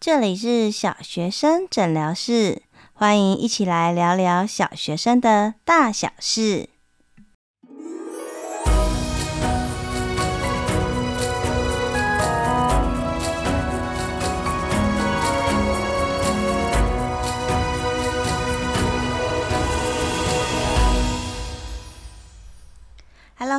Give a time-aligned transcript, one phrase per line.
[0.00, 2.62] 这里是小学生诊疗室，
[2.92, 6.68] 欢迎一起来聊聊小学生的大小事。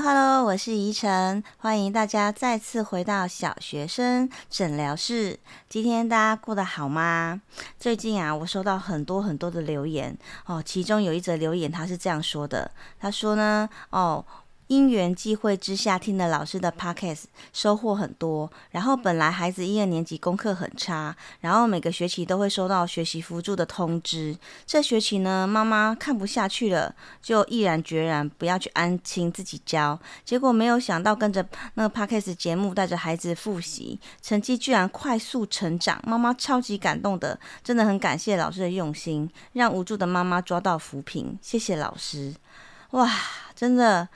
[0.02, 5.38] Hello，我是怡晨，欢迎大家再次回到小学生诊疗室。
[5.68, 7.42] 今天大家过得好吗？
[7.78, 14.24] 最近啊，我收到很多很多的留言哦，其中有一则留言，他是这样说的，他说呢，哦。
[14.70, 18.48] 因缘际会之下，听了老师的 podcast，收获很多。
[18.70, 24.38] 然后本来孩子一二年级功课很差，然后每个学期都会收到学习辅助的通知。
[24.68, 30.00] 这学期呢，妈妈看不下去了，就毅然决然不要去安亲自己教。
[30.24, 31.44] 结果没有想到，跟着
[31.74, 36.00] 那个 podcast 节目，带着孩子复习，成绩居然快速成长。
[36.06, 41.40] 妈妈超级感动的，真的很感谢老师的用心，让无助的妈妈抓到扶贫。
[41.42, 42.36] 谢谢老师，
[42.92, 43.12] 哇，
[43.56, 44.08] 真的。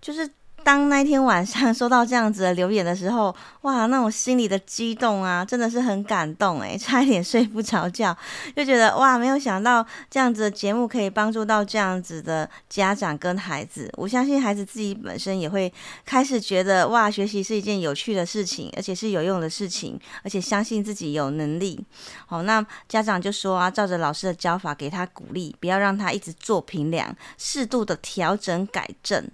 [0.00, 0.28] 就是
[0.62, 8.14] 当那天晚上收到这样子的留言的时候，哇，那种心里的激动啊，真的是很感动诶，差一点睡不着觉，
[8.54, 13.90] 就觉得哇，没有想到这样子的节目可以帮助到这样子的家长跟孩子。
[13.96, 15.72] 我相信孩子自己本身也会
[16.04, 21.82] 开始觉得哇，学习是一件有趣的事情，而且是有用的事情，而且相信自己有能力。
[22.26, 29.26] 好，那家长就说啊，照着老师的教法给他鼓励，不要让他一直做平量，适度的调整改正。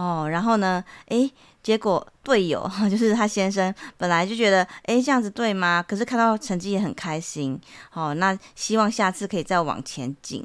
[0.00, 0.82] 哦，然后呢？
[1.08, 1.30] 诶，
[1.62, 5.84] 结果队友 就是他先生，本来就觉得，诶，这样子对吗？
[5.86, 7.60] 可是看到成绩也很开心。
[7.92, 10.42] 哦，那希望下次可以再往前进。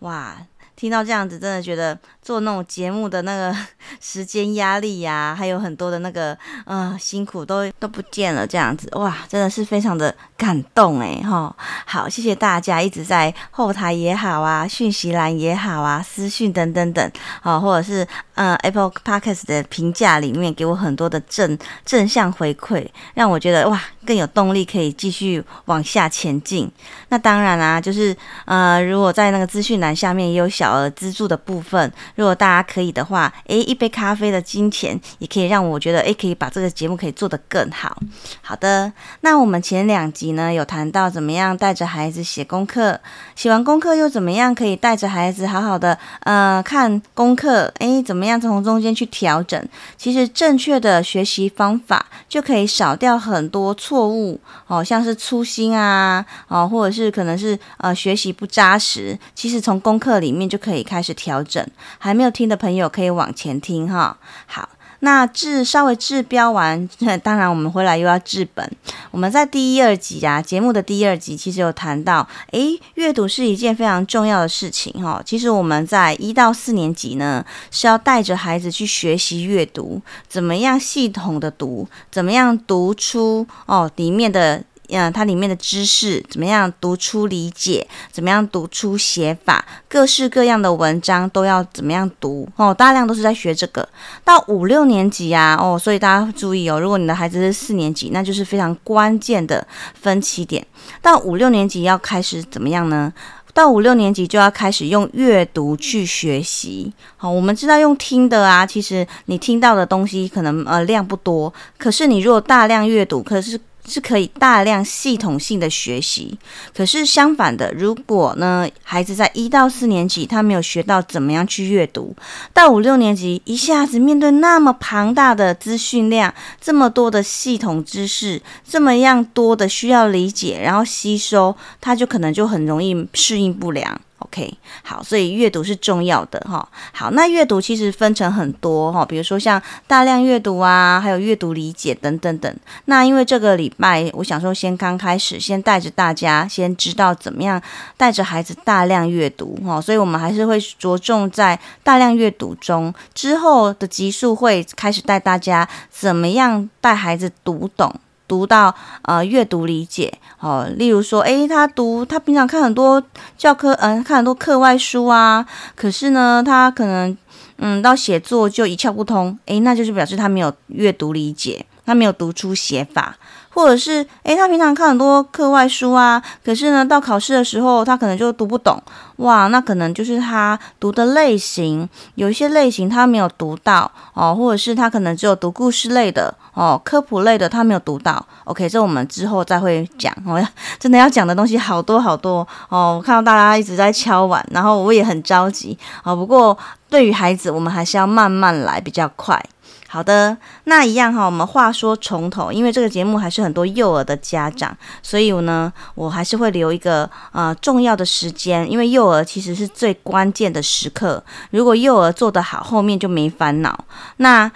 [0.00, 0.36] 哇！
[0.76, 3.56] 听到这样子，真的觉得做那种节目的那个
[4.00, 11.22] 时间压力呀、啊，还有很多的那个呃辛苦都都不见了，这样子哇，真的是非常的感动诶。
[11.22, 11.54] 哈。
[11.86, 26.68] 好，谢谢大家一直在后台也好啊，讯息栏也好啊，私讯等等等，好，或者是呃 Apple Podcast 的评价里面给我很多的正正向回馈，让我觉得哇更有动力可以继续往下前进。
[27.10, 30.72] 那当然啦、就是呃如果在那个资讯栏下面也有小。
[30.72, 37.94] 额，资助的部分，如果大家可以的话，诶，一杯咖啡的金钱也可以让我觉得，诶，可以把这个节目可以做得更好。
[38.40, 42.98] 好的，那我们前两集呢有谈到怎么样带着孩子写功课，
[43.36, 49.62] 写完功课又怎么样可以带着孩子好好的呃看功课，诶，怎么样从中间去调整？
[49.98, 59.18] 其实正确的学习方法就可以少掉很多错误，哦，像是粗心啊，哦，或者是可能是呃学习不扎实。
[59.34, 61.62] 其实从功课里面就可以开始调整，
[61.98, 64.16] 还没有听的朋友可以往前听哈。
[64.46, 64.66] 好，
[65.04, 66.88] 那治稍微治标完，
[67.24, 68.70] 当然我们回来又要治本。
[69.10, 75.20] 我们在第一二集啊，节目的第一二集其实有谈到，诶，阅读是一件非常重要的事情哈。
[75.26, 84.62] 其实我们在一到四年级呢，是要带着孩子去学习阅读，怎么样系统的读，怎么样读出哦里面的。
[84.92, 87.86] 嗯，它里面的知识怎么样读出理解？
[88.10, 89.64] 怎么样读出写法？
[89.88, 92.48] 各式各样的文章都要怎么样读？
[92.56, 93.88] 哦，大量都是在学这个。
[94.24, 100.64] 到五六年级啊，哦，所以大家注意哦，如果你的孩子是四年级，那就是非常关键的分歧点。
[101.00, 103.12] 到五六年级要开始怎么样呢？
[103.54, 106.90] 到五六年级就要开始用阅读去学习。
[107.18, 116.38] 好，我们知道用听的啊，其实你听到的东西可能呃量不多，可是你如果大量阅读，可是是可以大量系统性的学习，
[116.74, 122.14] 可是相反的，如果呢，孩子在一到四年级他没有学到怎么样去阅读，
[122.54, 134.00] 到五六年级一下子面对那么庞大的资讯量，这么多的系统知识，这么样多的需要理解，然后吸收，他就可能就很容易适应不良。
[134.32, 136.66] OK，好，所以阅读是重要的哈。
[136.94, 142.56] 好，那阅读其实分成很多哈，比如说像大量阅读啊，还有阅读理解等等等。
[142.86, 147.60] 那因为这个礼拜，我想说先刚开始，先带着大家先知道怎么样
[147.98, 157.94] 带着孩子大量阅读哈，所以我们还是会着重在大量阅读中，之后的集数会开始带大家怎么样带孩子读懂。
[158.32, 163.02] 读到呃阅读理解哦，例如说，诶，他读他平常看很多
[163.36, 165.44] 教科，嗯、看很多课外书啊，
[165.76, 167.14] 可是呢，他可能
[167.58, 171.66] 嗯到写作就一窍不通，诶，那就是表示他没有阅读理解。
[171.84, 173.16] 他没有读出写法。
[173.54, 178.82] 或者是，诶，他平常看很多课外书啊，可是呢，到考试的时候，他可能就读不懂，
[179.16, 188.24] 哇，那可能就是他读的类型，有一些类型他没有读到哦，或者是他可能只有读故事类的哦，科普类的他没有读到。
[188.44, 190.10] OK，这我们之后再会讲。
[190.26, 190.48] 我、哦、
[190.80, 196.16] 真的要讲的东西好多好多哦，我看到大家一直在敲碗，然后我也很着急哦。
[196.16, 196.56] 不过
[196.88, 199.44] 对于孩子，我们还是要慢慢来比较快。
[199.92, 200.34] 好的，
[200.64, 213.84] 那一样哈，我们话说从头，因为这个节目还是很多幼儿的家长，所以呢，我还是会留一个呃重要的时间，因为幼儿其实是最关键的时刻，如果幼儿做得好，后面就没烦恼。
[214.16, 214.50] 那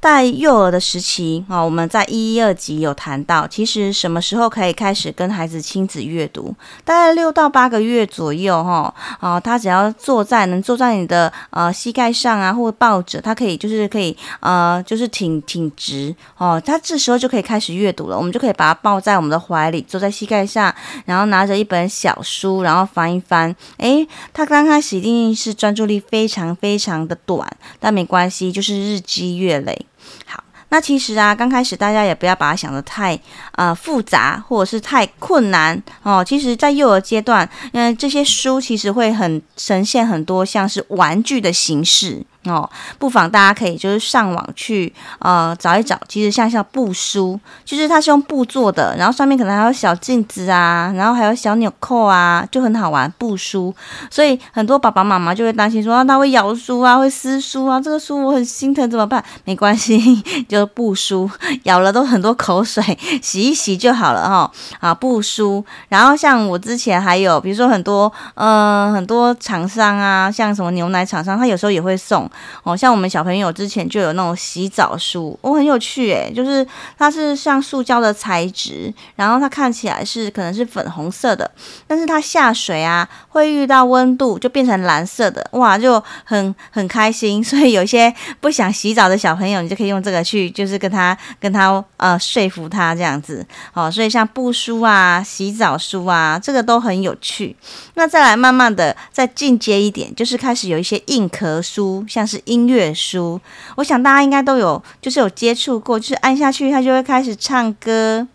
[0.00, 6.54] 在幼儿的时期啊，我们在一一二集有谈到，其实什么时候可以开始跟孩子亲子阅读？
[6.84, 18.16] 大概六到八个月左右哈，啊，他只要坐在能坐在你的呃膝盖上啊，或抱着，他可以就是可以呃就是挺挺直哦，他这时候就可以开始阅读了。
[18.16, 20.74] 我们就可以把他抱在我们的怀里，坐在膝盖上，
[21.04, 23.54] 然后拿着一本小书，然后翻一翻。
[23.76, 27.46] 诶，他刚开始一定是专注力非常非常的短，
[27.78, 29.86] 但没关系，就是日积月累。
[30.26, 33.18] 好，那其实啊，刚开始大家也不要把它想得太
[33.52, 36.24] 呃复杂，或者是太困难哦。
[36.24, 42.24] 其实，在幼儿阶段，因为这些书其实会很呈现很多像是玩具的形式。
[42.44, 53.74] 哦，不妨大家可以就是上网去呃找一找，其实像像布书，就是它是用布做的，然后上面可能还有小镜子啊，然后还有小纽扣啊，就很好玩布书。
[54.10, 59.22] 所以很多爸爸妈妈就会担心说，啊，它会咬书啊，会撕书啊，这个书我很心疼怎么办？
[59.44, 61.30] 没关系， 就是布书，
[61.64, 62.82] 咬了都很多口水，
[63.20, 64.50] 洗一洗就好了哈，哦。
[64.80, 65.62] 啊，布书。
[65.90, 72.29] 然后像我之前还有，比如说很多呃很多厂商啊，像什么牛奶厂商，他有时候也会送。
[72.62, 76.66] 哦，像我们小朋友之前就有那种洗澡书，哦，很有趣诶，就是
[76.96, 81.50] 它是像塑胶的材质，然后它看起来是可能是粉红色的，
[81.86, 87.42] 但是它下水啊会遇到温度就变成蓝色的，哇，就很很开心。
[87.44, 93.44] 所以有些不想洗澡的小朋友，你就可以用这个去，就是跟他跟他呃说服他这样子。
[93.74, 97.56] 哦，所以像布书啊、洗澡书啊，这个都很有趣。
[97.94, 102.19] 那再来慢慢的再进阶一点，就是开始有一些硬壳书，像。
[102.20, 103.40] 像是音乐书，
[103.76, 108.28] 我想大家应该都有，就是有接触过，就是按下去它就会开始唱歌。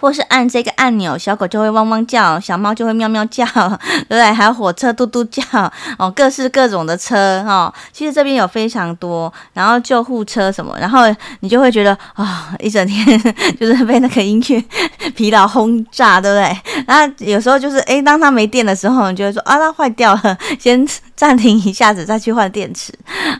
[0.00, 3.44] 或是按这个按钮，小狗就会汪汪叫，小猫就会喵喵叫，
[4.08, 4.22] 对不对？
[4.32, 5.42] 还有火车嘟嘟叫
[5.98, 7.72] 哦，各式各种的车哦。
[7.92, 11.00] 其实这边有非常多，然后救护车什么，然后
[11.40, 13.20] 你就会觉得啊、一整天
[13.58, 14.64] 就是被那个音乐
[15.16, 16.84] 疲劳轰炸，对不对？
[16.86, 20.86] 然后有时候就是诶，当它没电的时候，你就会说啊，它坏掉了， 先
[21.16, 22.92] 暂停一下子，再去换电池。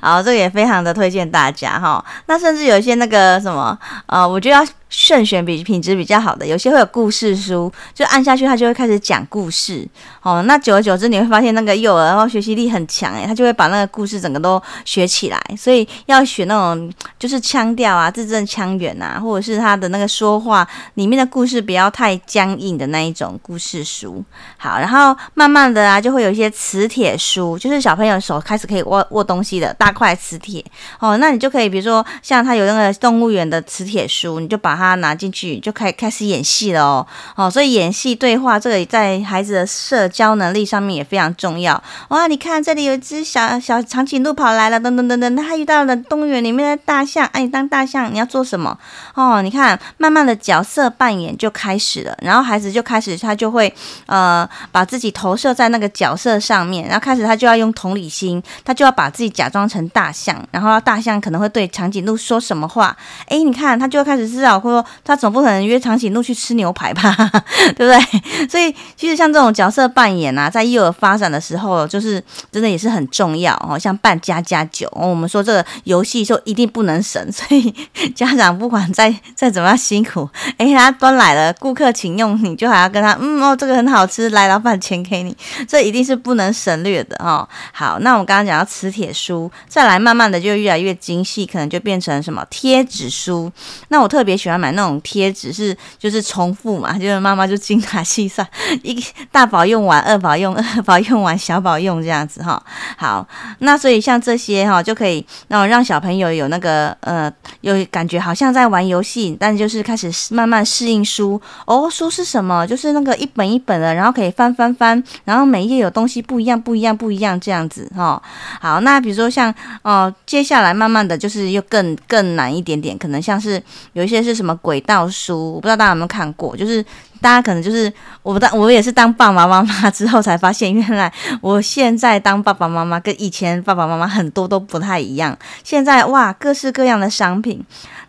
[0.02, 4.66] 好，这个也非常的推荐大家哈、那甚至有一些那个什么，呃，我就要。
[4.88, 9.86] 慎选比品质比较好的，有些会有故事书，就按下去，它就会开始讲故事。
[10.22, 15.40] 哦，那久而久之，你会发现那个幼儿然后学习力很强，诶，他就会把那个故事整个都学起来。
[15.56, 24.22] 所以要选那种就是腔调啊、字正腔圆啊，或者是他的那个说话里面的故事不要太僵硬的那一种故事书。
[24.56, 30.64] 好，然后慢慢的啊，就会有一些磁铁书，就是小朋友手开始可以握握东西的大块磁铁。
[30.98, 42.28] 哦，那你就可以比如说像他有那个动物园的磁铁书，你就把他拿进去就开开始演戏了哦哦，所以演戏对话这个在孩子的社交能力上面也非常重要哇！
[42.28, 48.78] 你看这里有一只小小长颈鹿跑来了，噔噔噔噔，他遇到了动物园里面的大象，哎，当大象你要做什么
[49.14, 49.42] 哦？
[49.42, 53.72] 你看，慢慢的角色扮演就开始了，然后孩子就开始他就会
[54.06, 62.96] 呃把自己投射在那个角色上面，然后开始他就要用同理心，他就要把自己假装成大象，然后大象可能会对长颈鹿说什么话？
[63.26, 64.84] 哎，你看他就会开始思考说。
[65.04, 67.14] 他总不可能约长颈鹿去吃牛排吧，
[67.76, 68.46] 对不对？
[68.46, 72.22] 所以其实像这种角色扮演啊，在幼儿发展的时候，就是
[72.52, 73.78] 真的也是很重要哦。
[73.78, 77.74] 像扮家家酒，哦，我们说这个游戏就一定不能省， 所以
[78.14, 85.34] 家长不管再再怎么样辛苦，诶，他端来了，顾客请用，你就还要跟他，嗯哦，这个很好吃，来，老板钱给你，
[85.66, 87.48] 这一定是不能省略的哦。
[87.72, 93.50] 好，那我们刚刚讲到磁铁书，再来慢慢的就越来越精细，可能就变成什么贴纸书。
[93.88, 95.00] 那我特别喜欢买那种。
[95.02, 98.46] 贴纸是就是重复嘛，就是妈妈就精打细算，
[98.82, 102.60] 一大宝用完，二宝用，二宝用完，小宝用这样子哈。
[102.96, 103.26] 好，
[103.60, 111.88] 那所以像这些哈，就可以那让小朋友有那个呃，有感觉好像在玩游戏，但就是开始慢慢适应书哦。
[111.88, 112.66] 书是什么？
[112.66, 118.20] 就是那个一本一本的，然后可以翻翻翻，然后每一页有东西不一样，不一样，不一样这样子哈。
[118.60, 123.62] 好，那比如说像哦，接下来慢慢的就是又更更难一点点，可能像是
[123.92, 126.82] 有一些是什么什么轨道书，我不知道大家有没有看过，就是。
[127.20, 135.36] 大家可能就是我当我也是当爸爸妈妈 之后才发现，原来我现在当爸爸妈妈跟以前爸爸妈妈很多都不太一样。
[135.64, 137.60] 现在哇，各式各样的商品。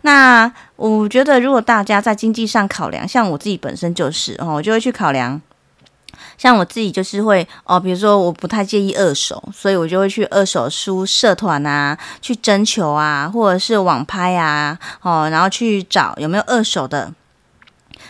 [0.02, 5.42] 那我觉得，如果大家在经济上考量，像我自己本身就是哦，我就会去考量。
[6.38, 17.12] 像我自己就是会哦，比如说我不太介意二手，所以我就会去二手书社团啊，去征求啊，或者是网拍啊，哦，然后去找有没有二手的。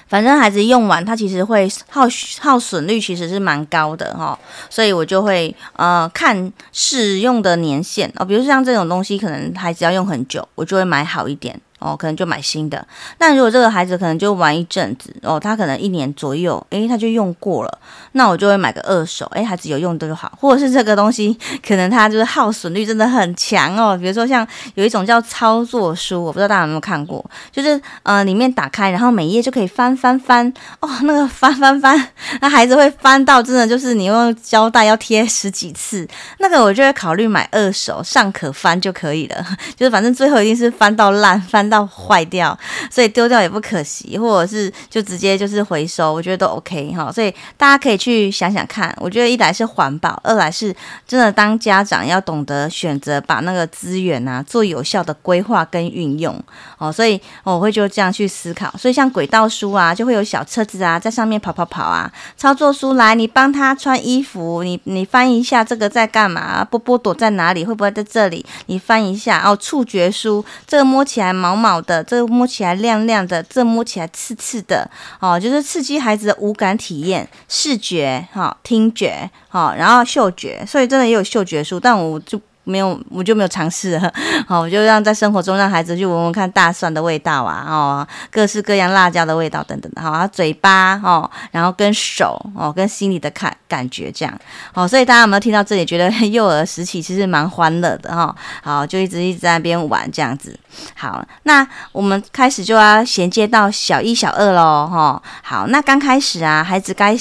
[0.06, 2.02] 反正孩子用完，它其实会耗
[2.40, 4.36] 耗损率其实是蛮高的哈，
[4.68, 11.60] 所以我就会呃看使用的年限哦，比如像这种东西，可能孩子要用很久，我就会买好一点。
[11.80, 12.86] 哦，可能就买新的。
[13.18, 17.78] 但如果这个孩子可能就玩一阵子，哦，他可能一年左右，诶，他就用过了，
[18.12, 20.32] 那我就会买个二手，诶，孩子有用的就好。
[20.38, 23.96] 或者是这个东西，可能它就是耗损率真的很强哦。
[23.96, 32.08] 比如说像有一种叫操作书，我不知道大家有没有看过，就是呃里面打开，然后每页就可以翻翻翻，哦，那个翻翻翻，
[32.40, 36.06] 那孩子会翻到真的就是你用胶带要贴十几次，
[36.38, 39.44] 那个我就会考虑买二手，尚可翻就可以了，
[39.76, 41.69] 就是反正最后一定是翻到烂翻。
[41.70, 42.58] 到坏掉，
[42.90, 47.12] 所以丢掉也不可惜，或者是就直接就是回收，我觉得都 OK 哈。
[47.12, 50.74] 所以大家可以去想想看，我觉得一来是环保，二来是
[51.06, 56.42] 真的当家长要懂得选择，把那个资源啊做有效的规划跟运用
[56.78, 56.90] 哦。
[56.90, 58.74] 所以我会就这样去思考。
[58.76, 62.10] 所以像轨道书啊，就会有小车子啊在上面跑跑跑啊。
[62.36, 66.64] 操作书来，你帮他穿衣服，你你翻一下这个在干嘛？
[66.64, 67.64] 波波躲在哪里？
[67.64, 68.44] 会不会在这里？
[68.66, 69.56] 你翻一下哦。
[69.60, 71.59] 触觉书，这个摸起来毛。
[71.60, 74.90] 毛的，这摸起来亮亮的，这摸起来刺刺的，
[75.20, 82.40] 哦，就是刺激孩子的五感体验，视觉，哈、听觉，哈、然后嗅觉，所以真的也有嗅觉书，但我就。
[82.70, 84.12] 没有，我就没有尝试了。
[84.46, 90.00] 好，我就让在生活中让孩子去闻闻看大蒜的味道啊，哦，各式各样辣椒的味道等等的。
[90.00, 94.38] 好，嘴巴哦，然后跟手哦，跟心里的感感觉这样。
[94.72, 98.34] 好，所以大家有没有听到这里，觉得 幼儿时期其实蛮欢乐的哈？
[98.62, 100.58] 好，就一直一直在那边玩这样子。
[100.94, 104.86] 好，那我们开始就要衔接到小一、小二喽。
[104.86, 107.16] 哈，好，那刚开始啊，孩子该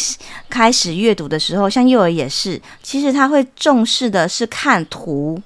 [0.49, 5.38] 开始阅读的时候，像幼儿也是，其实他会重视的是看图。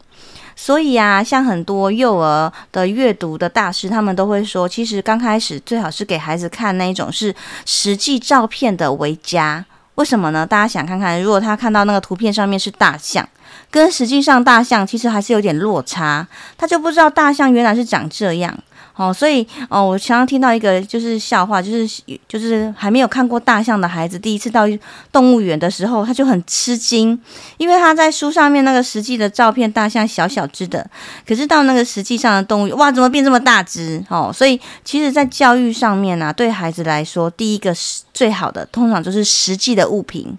[0.56, 7.34] 所以啊，像很多幼儿的阅读的大师，他们都会说，其实刚开始最好是给孩子看那一种是
[7.66, 9.66] 实际照片的为佳。
[9.96, 10.46] 为什么呢？
[10.46, 13.28] 大家想看看，如果他看到那个图片上面是大象，
[13.70, 18.58] 跟实际上大象其实还是有点落差，他就不知道大象原来是长这样。
[18.96, 24.66] 哦，所以哦，我常常听到一个就是笑话，就是就是还没有看过大象的孩子，第一次到
[25.12, 27.20] 动物园的时候，他就很吃惊，
[27.58, 30.88] 因为他在书上面那个实际的照片，大象小小只的，
[31.28, 34.04] 可是到那个实际上的动物园，哇，怎么变这么大只？
[34.10, 40.38] 哦，所以其实，在教育上面呢、啊，对孩子来说，第一个是最好的，通常就是实际的物品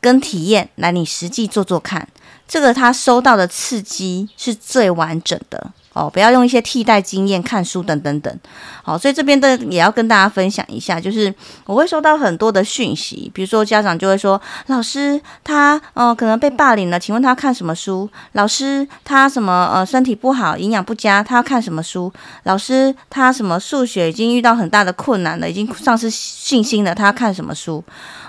[0.00, 2.06] 跟体验，来你实际做做看，
[2.46, 5.72] 这个他收到的刺激是最完整的。
[5.98, 8.38] 哦，不要用一些替代经验看书等等等。
[8.84, 11.34] 好，所以这边的也要跟大家分享一下，就是
[11.66, 18.08] 我会收到很多的讯息，比如说家长就会说，老师他呃可能被霸凌了，请问他看什么书？
[18.32, 22.12] 老师他什么呃身体不好，营养不佳，他要看什么书？
[22.44, 27.82] 老师他什么数学已经遇到很大的困难了，已经丧失信心了，他要看什么书？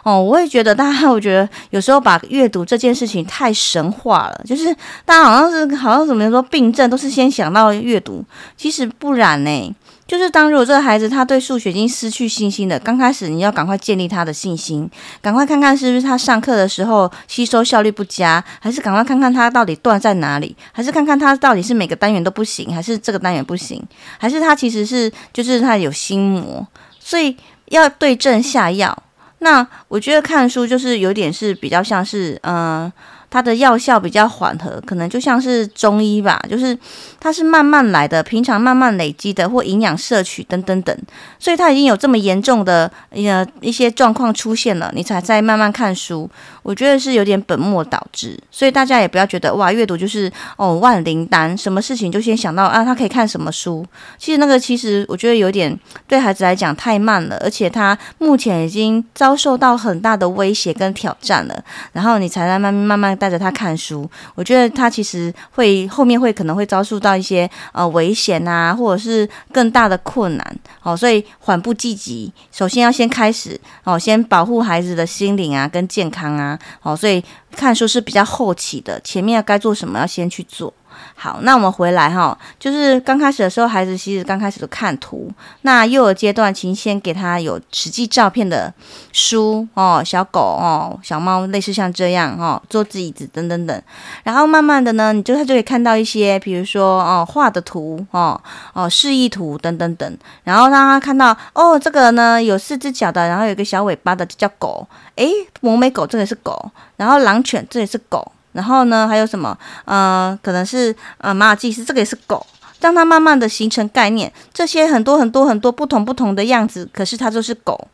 [0.10, 4.74] 哦，我也觉得大家， 我觉得有时候把阅读这件事情太神话了，就是
[5.06, 8.25] 大家好像是好像怎么说病症都是先想到阅读，
[8.58, 9.75] 其实不然呢。
[10.08, 14.89] 就是当如果这个孩子他对数学已经失去信心了，刚开始你要赶快建立他的信心，
[15.22, 23.80] 赶快看看是不是他上课的时候吸收效率不佳，还是赶快看看他到底断在哪里，还是看看他到底是每个单元都不行，还是这个单元不行，
[24.18, 26.66] 还是他其实是就是他有心魔，
[27.00, 27.38] 所以
[27.68, 29.04] 要对症下药。
[29.39, 32.91] 那我觉得看书就是有点是比较像是，嗯、
[33.30, 36.78] 它的药效比较缓和，可能就像是中医吧，就是
[37.20, 40.98] 它是慢慢来的，平常慢慢累积的，或营养摄取等等等，
[41.38, 46.30] 所以它已经有这么严重的呃一些状况出现了，你才在慢慢看书。
[46.62, 53.84] 我觉得是有点本末倒置，所以大家也不要觉得哇，阅读就是哦万灵丹，什么事情就先想到啊，他可以看什么书。
[54.20, 55.76] 其实那个其实我觉得有点
[56.08, 76.58] 对孩子来讲太慢了，而且他目前已经遭受到很大的威胁跟挑战了，然后你才在慢慢慢慢带着他看书，我觉得他其实会后面会可能会遭受到一些呃危险啊，或者是更大的困难哦，所以缓不积极，首先要先开始哦，先保护孩子的心灵啊跟健康啊。
[76.82, 77.22] 哦，所以
[77.52, 80.74] 看书是比较后期的，前面要该做什么要先去做。
[81.22, 85.30] 好，那我们回来哈，就是刚开始的时候，孩子其实刚开始都看图。
[85.64, 88.74] 那幼儿阶段，请先给他有实际照片的
[89.12, 93.82] 书哦，小狗哦，小猫，类似像这样哦，桌子椅子等等等。
[94.24, 100.18] 然后慢慢的呢，你就他就可以看到一些，比如说哦画的图哦哦示意图等等等。
[100.46, 104.88] 然后让他看到哦，这个呢有四只脚的，然后有个小尾巴的，这叫狗。
[105.18, 108.32] 诶，博美狗这个是狗，然后狼犬这也是狗。
[108.51, 109.58] 然后呢，还有什么？
[109.86, 112.46] 呃，可能是呃马尔济斯，这个也是狗。
[112.82, 117.89] 让它慢慢的形成概念，这些很多很多很多不同不同的样子，可是它就是狗。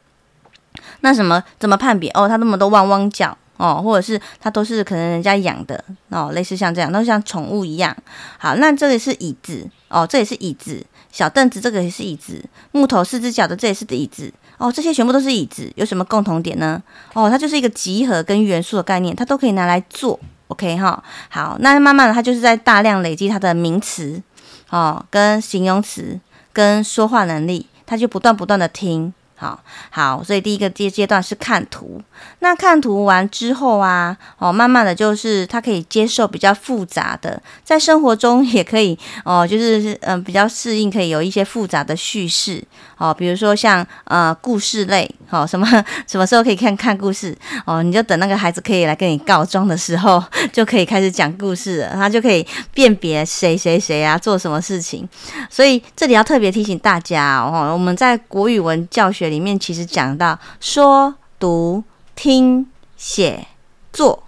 [0.99, 2.07] 那什么怎么判别？
[2.11, 7.97] 哦，它那么多汪汪叫哦，或者是它都是可能人家养的哦，类似像这样，都像宠物一样。
[8.37, 10.85] 好，那这里是椅子哦，这也是椅子。
[11.11, 16.83] 小凳子这个也是椅子，木头四只脚的这也是椅子哦，这些全部都是椅子，有什么共同点呢？
[17.13, 20.19] 哦，它就是一个集合跟元素的概念，它都可以拿来做。
[20.47, 24.21] OK 哈，好，那慢慢的，他就是在大量累积他的名词，
[24.69, 26.19] 哦，跟形容词，
[26.53, 29.13] 跟说话能力，他就不断不断的听。
[29.37, 32.01] 好好，所以第一个阶阶段是看图。
[32.39, 42.63] 那看图完之后啊，哦，慢慢的就是他可以接受比较复杂的，在生活中也可以哦，就是嗯、比较适应，可以有一些复杂的叙事
[42.97, 45.67] 哦，比如说像呃故事类，哦什么
[46.07, 50.23] 什么时候可以看看故事哦，你就等那个孩子可以来跟你告状的时候，
[50.53, 55.07] 就可以开始讲故事了，他就可以辨别谁谁谁啊做什么事情。
[55.49, 61.83] 所以这里要特别提醒大家哦，我们在国语文教学里面其实讲到说、读、
[62.15, 62.67] 听、
[62.97, 63.47] 写、
[63.91, 64.23] 做，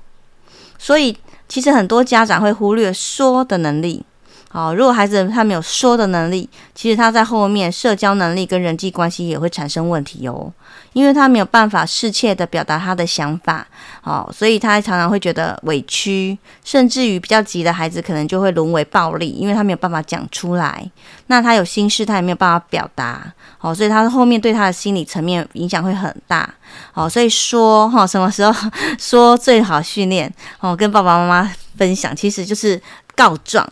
[0.78, 4.04] 所以其实很多家长会忽略说的能力。
[4.50, 10.52] 好，如果孩子他没有说的能力，其实他在后面社交能力跟人际关系也会产生问题哦。
[10.94, 13.66] 因为他没有办法适切的表达他的想法，
[14.04, 20.90] 哦，所以他常常会觉得委屈，甚至于比较急的孩子可能就会沦为暴力，因为他没有办法讲出来。
[21.28, 26.50] 那他有心事，他也没有办法表达，哦，所以他后面对他的心理层面影响会很大，
[26.94, 28.54] 哦，所以说哈，什么时候
[28.98, 32.82] 说最好训练哦，跟爸爸妈妈分享，其实就是
[33.16, 33.68] 告状。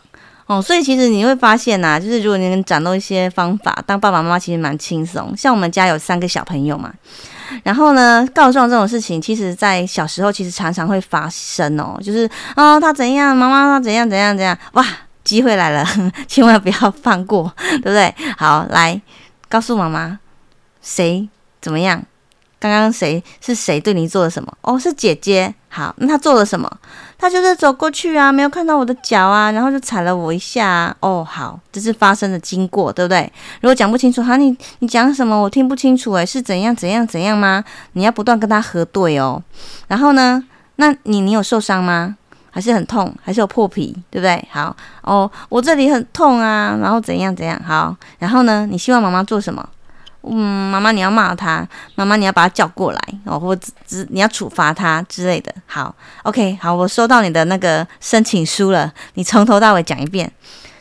[0.47, 5.35] 哦，所以其实你会发现呐、啊，就是如果你能掌握一些方法，当爸爸妈妈其实蛮轻松。
[5.35, 6.93] 像我们家有三个小朋友嘛，
[7.63, 14.85] 然后呢，告状这种事情，其实在小时候其实常常会发生哦，就是哦，他怎样，妈妈他怎样怎样怎样，哇，
[15.23, 15.83] 机会来了，
[16.27, 18.13] 千万不要放过，对不对？
[18.37, 19.01] 好，来
[19.49, 20.19] 告诉妈妈，
[20.79, 21.27] 谁
[21.59, 22.03] 怎么样？
[22.69, 24.51] 刚刚谁是谁对你做了什么？
[24.61, 25.53] 哦，是姐姐。
[25.69, 26.69] 好，那她做了什么？
[27.17, 30.95] 她就是走过去啊，没有看到我的脚啊，然后就踩了我一下。
[31.01, 33.29] 哦，好，这是发生的经过，对不对？
[33.61, 35.35] 如果讲不清楚，哈，你你讲什么？
[35.35, 37.63] 我听不清楚，诶，是怎样怎样怎样吗？
[37.93, 39.41] 你要不断跟他核对哦。
[39.87, 40.41] 然后呢，
[40.77, 42.15] 那你你有受伤吗？
[42.51, 43.13] 还是很痛？
[43.21, 43.93] 还是有破皮？
[44.09, 44.47] 对不对？
[44.49, 47.61] 好，哦，我这里很痛啊，然后怎样怎样？
[47.67, 49.67] 好，然后呢，你希望妈妈做什么？
[50.27, 55.53] 嗯，妈妈，你要骂他，妈妈，你要把他叫过来哦，或只你要处罚他之类的。
[55.65, 60.31] 好，OK，好，我收到你的那个申请书了，你从头到尾讲一遍。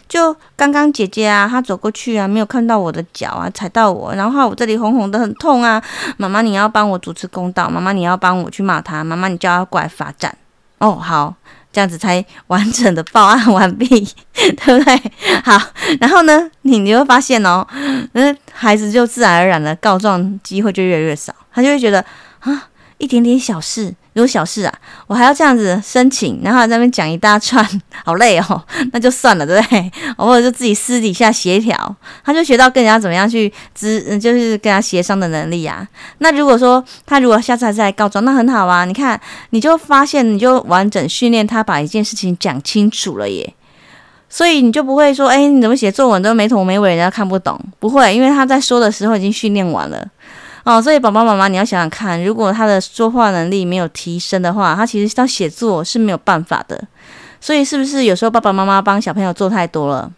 [0.07, 5.83] 就刚刚姐姐啊，她走过去啊，没有看到我的脚啊，踩到我，然后我这里红红的，很痛啊。
[6.19, 10.37] 妈妈，你要帮我主持公道，妈妈，你要帮我去骂他，妈妈，你叫他过来罚站。
[10.79, 11.35] 哦，好。
[11.75, 13.87] 这样子才完整的报案完毕，
[14.33, 15.03] 对不对？
[15.45, 15.61] 好，
[16.01, 17.67] 然后呢，你你会发现哦，
[18.13, 21.99] 那孩子就自然而然的告状机会就越来越少，他就会觉得
[22.39, 23.95] 啊，一点点小事。
[24.15, 24.73] 如果小事啊，
[25.09, 27.69] 我还要这样子申请，然后在那边讲一大串，
[28.05, 29.91] 好累哦， 那就算了，对不对？
[30.17, 35.85] 或者就自己私底下协调，他就学到跟人家怎么样去咨，就是跟他协商的能力啊。
[36.19, 38.85] 那如果说他如果下次还是来告状，那很好啊。
[38.85, 43.53] 你看，你就发现，你就完整训练他把一件事情讲清楚了耶。
[44.29, 47.61] 所以你就不会说，哎，你怎么写作文都没头没尾，人家看不懂？
[47.81, 50.05] 不会，因为他在说的时候已经训练完了。
[50.65, 56.83] 哦，所以爸爸妈妈，你要想想看，如果他的说话能力没有提升的话，他其实到写作是没有办法的。
[57.41, 60.11] 所以是不是有时候爸爸妈妈帮小朋友做太多了？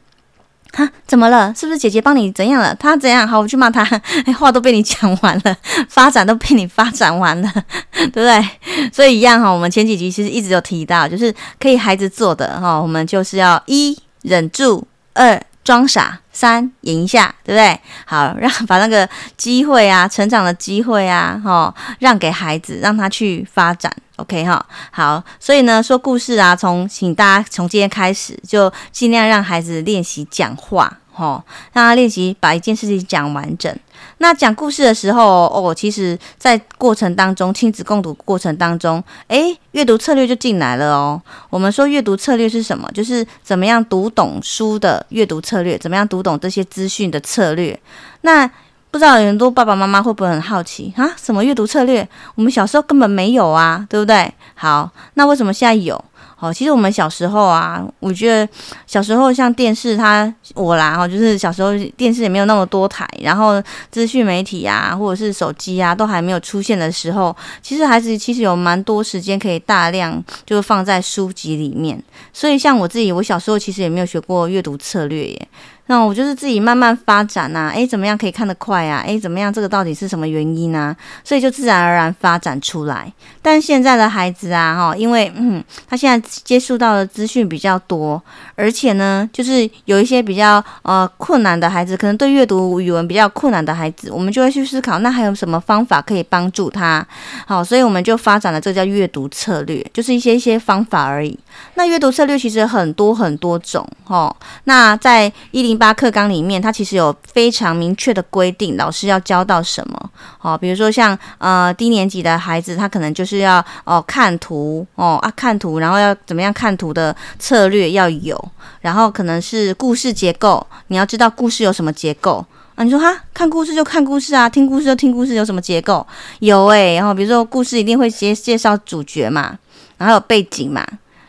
[0.73, 1.53] 哈，怎么了？
[1.57, 2.75] 是不是姐姐帮你怎样了？
[2.77, 3.27] 他怎样？
[3.27, 3.83] 好，我去骂他。
[4.25, 5.57] 哎， 话都被你讲完了，
[5.89, 7.53] 发展都被你发展完了，
[7.93, 8.91] 对不对？
[8.93, 17.81] 所以一样哈，我们前几集其实一直有提到，就是可以孩子做的哈，我们就是要一忍住，二装傻，三演一下，对不对？
[18.05, 23.93] 好，让把那个机会啊，成长的机会啊，哈，让给孩子，让他去发展。
[24.15, 33.75] OK 哈，好，所以呢，说故事啊，从请大家从今天开始，就尽量让孩子练习讲话，哈，让他练习把一件事情讲完整。
[34.19, 41.21] 那讲故事的时候，哦，其实在过程当中，亲子共读过程当中，诶，阅读策略就进来了哦。
[41.49, 42.91] 我们说阅读策略是什么？
[42.93, 47.79] 就是怎么样读懂书的阅读策略，怎么样读懂这些资讯的策略。
[48.21, 48.47] 那
[48.91, 51.13] 不知道很多爸爸妈妈会不会很好奇啊？
[51.17, 52.07] 什么阅读策略？
[52.35, 54.33] 我们小时候根本没有啊，对不对？
[54.55, 56.03] 好，那为什么现在有？
[56.39, 58.47] 好，其实我们小时候啊，我觉得
[58.87, 71.99] 小时候像电视它，我啦哈，就是小时候电视也没有那么多台，然后资讯媒体啊，或者是手机啊，都还没有出现的时候，其实孩子其实有蛮多时间可以大量就放在书籍里面。
[72.35, 75.49] 所以像我自己，我小时候其实也没有学过阅读策略耶。
[75.89, 79.05] 那我就是自己慢慢发展呐、啊，诶，怎么样可以看得快啊？
[79.07, 80.95] 诶，怎么样这个到底是什么原因呢？
[81.23, 83.11] 所以就自然而然发展出来。
[83.47, 88.21] 但现在的孩子啊，哈，因为嗯，他现在接触到的资讯比较多，
[88.57, 97.07] 而且呢，就是有一些比较呃困难的孩子，可能对阅读语文比较困难的孩子，我们就会去思考，那还有什么方法可以帮助他？
[97.47, 101.39] 好，所以我们就发展了这叫阅读策略，就是一些一些方法而已。
[101.75, 104.35] 那阅读策略其实很多很多种，哈。
[104.65, 110.11] 那在一零八课纲里面，它其实有非常明确的规定，老师要教到什么？
[110.37, 118.37] 好，比如说像呃低年级的孩子，他可能就是是要哦看图哦啊看图，然后要怎么样看图的策略要有，
[118.81, 122.45] 然后可能是故事结构，你要知道故事有什么结构
[122.75, 122.83] 啊？
[122.83, 126.07] 你说哈看故事就看故事啊，听故事就听故事，有什么结构？
[126.41, 129.59] 有诶、然后比如说故事一定会介介绍主角嘛，
[129.99, 130.87] 然后有背景嘛。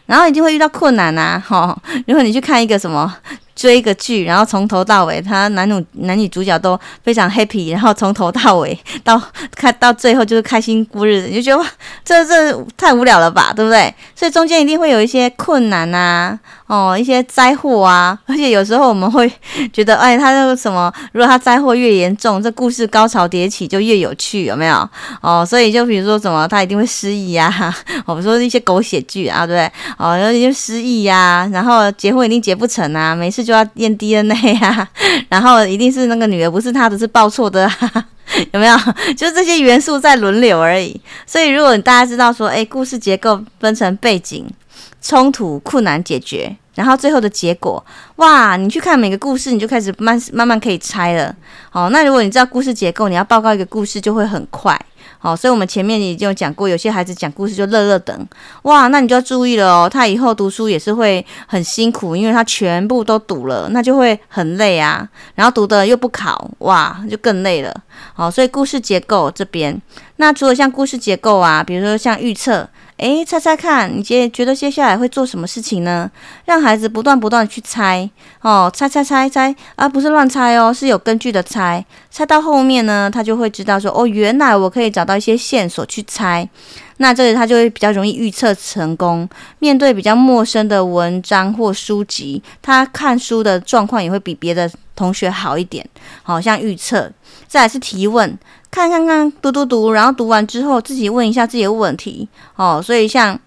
[0.08, 1.78] 然后一定会遇到困难呐，哈！
[2.08, 3.13] 如果你去看一个什么
[3.58, 9.20] 追一个剧，然后从头到尾，他男女男女主角都非常 happy，然后从头到尾 到
[9.56, 11.67] 看到最后就是开心过日子，你就觉得哇，
[12.06, 13.91] 这这太无聊了吧，对不对？
[14.15, 16.39] 所以中间一定会有一些困难呐。
[16.67, 19.32] 哦，一些灾祸啊， 而且有时候我们会
[19.71, 24.89] 觉得，哎，他那个什么，如果他灾祸越严重，这故事高潮迭起就越有趣，有没有？
[25.21, 27.75] 哦，所以就比如说什么，他一定会失忆呀、啊，
[28.06, 29.71] 我们说一些狗血剧啊，对不对？
[29.97, 34.88] 哦，然后就失忆呀、啊，然后结婚一定结不成啊，没事就要验 DNA 啊，
[35.30, 38.06] 然后一定是那个女儿不是他的，是报错的、啊，
[38.51, 38.77] 有没有？
[39.15, 40.99] 就这些元素在轮流而已。
[41.25, 44.45] 所以如果大家知道说，哎，故事结构分成背景。
[45.01, 47.83] 冲突、困难解决，然后最后的结果，
[48.17, 48.57] 哇！
[48.57, 51.33] 你去看每个故事，你就开始慢慢慢可以猜了。
[51.69, 54.79] 好，那如果你知道故事结构，你要报告一个故事就会很快。
[55.19, 58.27] 好，所以我们前面已经有讲过，有些孩子讲故事就乐乐等，
[58.63, 58.88] 哇！
[58.88, 65.07] 那你就要注意了哦，他以后读书也是会很辛苦，因为他全部都读了，那就会很累啊。
[65.36, 67.73] 然后读的又不考，哇，就更累了。
[68.13, 69.81] 好，所以故事结构这边，
[70.17, 72.67] 那除了像故事结构啊，比如说像预测。
[72.97, 76.10] 诶，猜猜看，你接觉得接下来会做什么事情呢？
[76.45, 78.10] 让孩子不断不断去猜
[78.41, 81.86] 哦，猜猜猜猜，而不是乱猜哦，是有根据的猜。
[82.10, 86.49] 猜到后面呢，他就会知道说，哦，原来我可以找到一些线索去猜。
[86.99, 89.29] 那这里他就会比较容易预测成功。
[89.60, 95.88] 面对比较陌生的文章或书籍，他看书的状况也会比别的同学好一点。
[96.23, 97.12] 好像预测，
[97.47, 98.36] 再来是提问。
[98.69, 102.82] 看看看，读读读，然后读完之后自己问一下自己的问题哦。
[102.84, 103.38] 所以像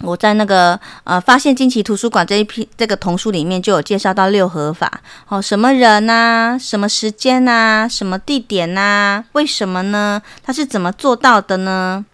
[0.00, 10.20] 我在那个呃发现惊奇图书馆这一批这个童书里面就有介绍到六合法哦，什么人呐、啊，什么时间呐、啊，什么地点呐、啊，为什么呢？
[10.42, 12.04] 他是怎么做到的呢？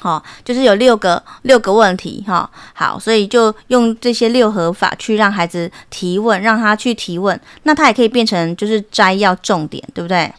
[0.00, 10.30] 好、哦，就是有六个六个问题哈、好，所以就用这些六合法去让孩子提问，让他去提问，那他也可以变成就是摘要重点，对不对？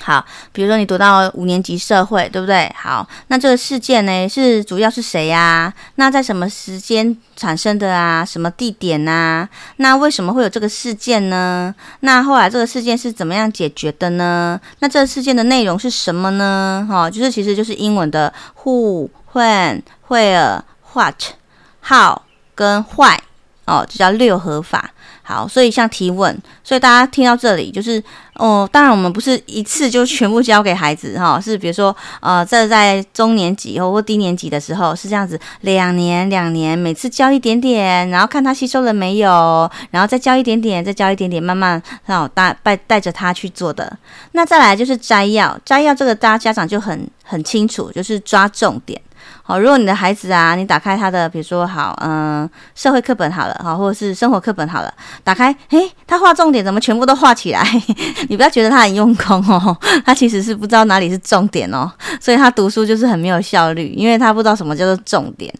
[0.00, 2.72] 好，比如说你读到五年级社会，对不对？
[2.76, 5.72] 好，那这个事件呢，是主要是谁呀？
[5.96, 8.24] 那在什么时间产生的啊？
[8.24, 9.48] 什么地点呐？
[9.76, 11.74] 那为什么会有这个事件呢？
[12.00, 14.58] 那后来这个事件是怎么样解决的呢？
[14.78, 16.86] 那这个事件的内容是什么呢？
[16.88, 18.32] 哈，就是其实就是英文的
[18.62, 21.14] who、when、where、what、
[21.82, 22.22] how
[22.54, 23.18] 跟 why
[23.66, 24.90] 哦，这叫六合法。
[25.28, 28.02] 好，所以像提问，所以大家听到这里就是，
[28.36, 43.98] 哦，当然我们不是一次就全部教给孩子哈，是比如说，呃，这在中年级或低年级的时候是这样子，两年两年，每次教一点点，然后看他吸收了没有，然后再教一点点，再教一点点，慢慢让我带带带着他去做的。
[44.32, 48.98] 那再来就是摘要，摘要这个大家家长就很很清楚，就是抓重点。
[49.48, 54.92] 好，如果你的孩子啊，你打开他的，比如说好，嗯，社会课本好了，好，或者是生活课本好了，
[55.24, 57.66] 打开，诶，他画重点怎么全部都画起来？
[58.28, 65.50] 你不要觉得他很用功哦，他其实是不知道哪里是重点哦，所以他读书就是很没有效率，因为他不知道什么叫做重点。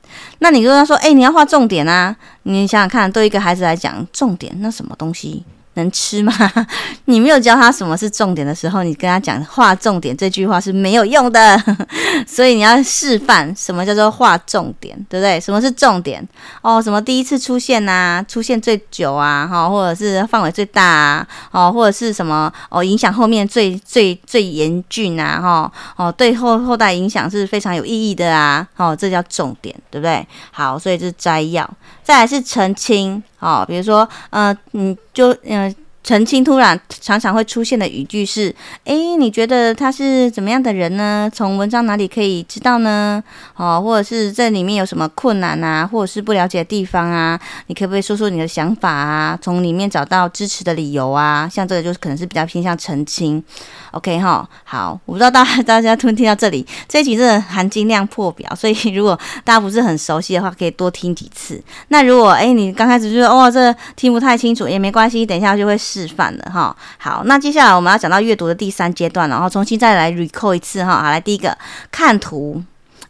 [0.40, 2.14] 那你跟他说，哎，你要画重点啊？
[2.42, 5.42] 你想想看，对一个孩子来讲，重点那什么东西？
[5.80, 6.32] 能吃吗？
[7.06, 11.58] 你没有教他什么是重点的时候，你跟他讲画重点这句话是没有用的。
[12.26, 15.40] 所以你要示范什么叫做画重点，对不对？
[15.40, 16.26] 什么是重点？
[16.62, 30.26] 哦，什么第一次出现呐、啊，出现最久啊，哈，或者是范围最大啊，哦，或者是什么哦，影响后面最最最严峻啊，哈，哦，对后后代影响是非常有意义的啊，哦，这叫重点，对不对？
[30.50, 31.68] 好，所以这是摘要，
[32.09, 33.23] 再来是澄清。
[33.38, 35.75] 哦，比如说，嗯，你就嗯。
[36.09, 41.31] 澄清突然常常会出现的语句是：诶，你觉得他是怎么样的人呢？
[41.31, 43.23] 从文章哪里可以知道呢？
[43.57, 47.38] 哦，或者是这里面有什么困难啊，或者是不了解的地方啊？
[47.66, 49.38] 你可不可以说说你的想法啊？
[49.42, 51.47] 从里面找到支持的理由啊？
[51.47, 53.44] 像这个就是可能是比较偏向澄清。
[53.90, 61.62] OK 哈，好，我不知道大家大家听听到这里，这一集真的含金量破表，所以如果大家不是很熟悉的话，可以多听几次。
[61.88, 65.79] 那如果诶，你刚开始就说哦，这听不太清楚也没关系，等一下就会。
[66.06, 71.56] 示范了哈，好，那接下来我们要讲到阅读的第三阶段，然后重新再来 recall 一次哈，好，来第一个
[71.90, 72.62] 看图，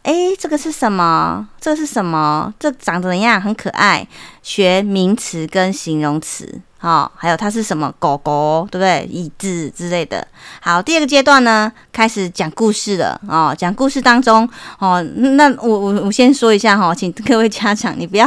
[0.03, 1.47] 诶，这个是什么？
[1.59, 2.53] 这是什么？
[2.57, 3.39] 这长得怎样？
[3.39, 4.07] 很可爱，
[4.41, 6.61] 学名词跟形容词。
[6.81, 9.05] 好，还有它是什么狗狗，对不对？
[9.11, 10.25] 椅子之类的。
[10.61, 13.53] 好，第二个阶段呢，开始讲故事了哦。
[13.57, 18.25] 讲故事当中，哦，那我我我先说一下哈，请各位家长，你不要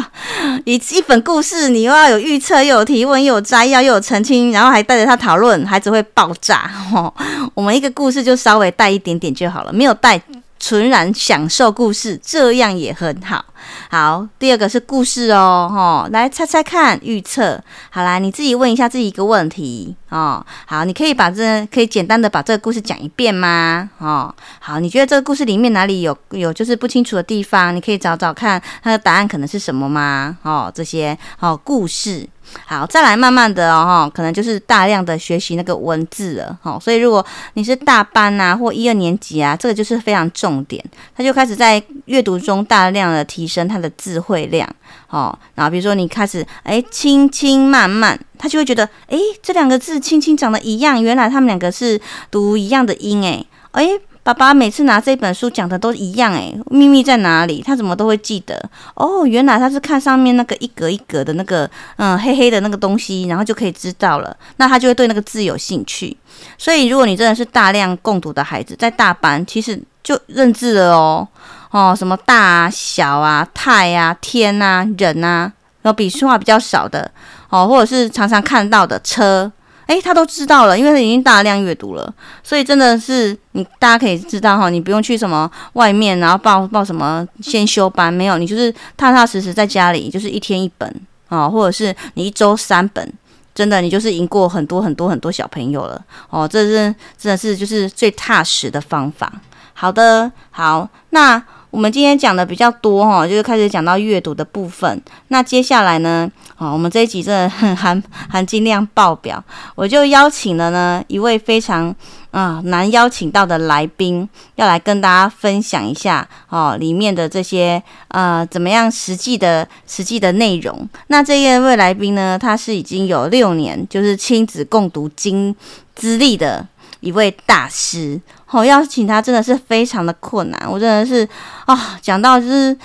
[0.67, 7.13] 一一本故事，你又要有预测，又有提问，又有摘要，又有澄清，然后还带着他讨论，孩子会爆炸哦。
[7.55, 10.21] 我们一个故事就稍微带一点点就好了，没有带。
[10.65, 13.45] 纯然享受故事，这样也很好。
[13.91, 17.63] 好，第二个是故事哦，吼，来猜猜看，预测。
[17.91, 20.45] 好啦，你自己问一下自己一个问题哦。
[20.67, 23.91] 好，你可以把这可以简单的把这个故事讲一遍吗？
[23.99, 27.75] 哦，好，你觉得这个故事里面哪里有有就是不清楚的地方？
[27.75, 30.39] 你可以找找看它的答案可能是什么吗？
[30.43, 32.29] 哦，这些哦故事。
[32.67, 40.85] 好，再来慢慢的哦，可能就是大量的学习那个文字了，哈，所以如果你是大班啊或一二年级啊，这个就是非常重点，
[41.17, 44.69] 他就开始在阅读中大量的提升他的词汇量，
[45.09, 53.89] 哦，然后比如说你开始，哎，轻轻慢慢，他就会觉得，哎，这两个字轻轻长得一样，原来他们两个是读一样的音，哎，哎。
[54.25, 57.61] 爸爸每次拿这本书讲的都一样诶，秘密在哪里？
[57.61, 58.71] 他怎么都会记得？
[58.95, 64.37] 哦，原来他是看上面那个一格一格的那个，嗯，黑黑的那个东西，然后就可以知道了。
[64.59, 66.17] 那他就会对那个字有兴趣。
[66.57, 71.27] 所以，如果你真的是大量共读的孩子，在大班其实就认字了哦。
[71.73, 77.11] 哦，什么大啊、小啊、太啊、天啊、人啊，然后笔画比较少的
[77.49, 79.51] 哦，或者是常常看到的车。
[79.87, 93.13] 诶，他都知道了，因为他已经大量阅读了，所以真的是你大家可以知道哈，你不用去什么外面，然后报报什么先修班，没有，你就是踏踏实实在家里，就是一天一本啊，或者是你一周三本，
[93.55, 99.33] 真的你就是赢过很多很多很多小朋友了哦，这是真的是就是最踏实的方法。
[99.75, 101.43] 好的，好，那。
[101.73, 105.03] 我们今天讲的比较多哈，就是开始讲到阅读的部分。
[105.29, 109.43] 那接下来呢，啊，我们这一集真的很含含金量爆表，
[109.75, 111.93] 我就邀请了呢一位非常
[112.31, 120.87] 啊难邀请到的来宾，要来跟大家分享一下哦里面的这些呃怎么样实际的实际的内容。
[121.07, 125.57] 那这一位来宾呢，他是已经有六年就是亲子共读经
[125.95, 126.69] 资历的。
[127.01, 128.21] 一位大师，
[128.53, 131.29] 哦，要请他真的是非常的困难，我真的是
[131.65, 132.77] 啊，讲到就是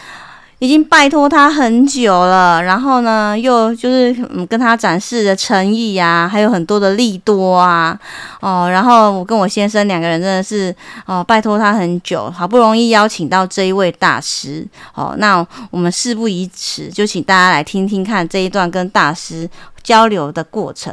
[0.59, 7.99] 已经拜托他很久了，然后呢，又就是嗯跟他展示的诚意啊，还有很多的利多啊，
[8.39, 10.73] 哦，然后我跟我先生两个人真的是
[11.05, 19.47] 哦拜托他很久，好不容易邀请到这一位大师，哦，那我们事不宜迟，就请大家来听听看这一段跟大师
[19.83, 20.91] 交流的过程。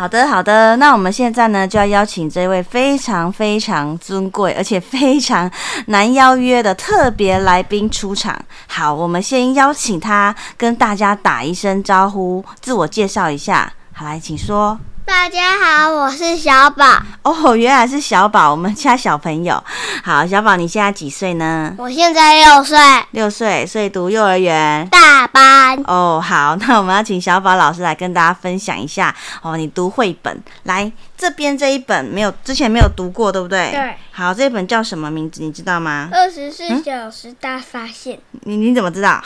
[0.00, 0.76] 好的，好的。
[0.76, 5.50] 那我们现在呢，就要邀请这位非常非常尊贵，而且非常
[5.88, 8.34] 难邀约的特别来宾出场。
[8.66, 13.70] 好，我们先邀请他跟大家打一声招呼，自我介绍一下。
[13.92, 14.78] 好，来，请说。
[15.10, 16.84] 大家好，我是小宝。
[17.22, 19.60] 哦，原来是小宝，我们家小朋友。
[20.04, 21.74] 好，小宝，你现在几岁呢？
[21.78, 22.78] 我现在六岁。
[23.10, 25.76] 六岁，所以读幼儿园大班。
[25.88, 30.40] 哦，好，那我们要请小宝老师来跟大家分享一下哦，你读绘本。
[30.62, 33.72] 来，这边这一本没有，之前没有读过，对不对？
[33.72, 33.96] 对。
[34.12, 35.42] 好，这一本叫什么名字？
[35.42, 36.08] 你知道吗？
[36.12, 38.16] 二十四小时大发现。
[38.32, 39.20] 嗯、你你怎么知道？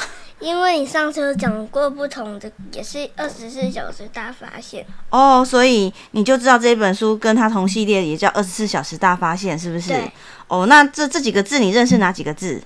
[0.44, 9.88] 因为你上次有讲过不同的，也是二十四小时大发现哦，所以你就知道这本书跟它同系列也叫二十四小时大发现，是不是？
[9.88, 10.12] 对。
[10.48, 12.62] 哦，那这这几个字你认识哪几个字？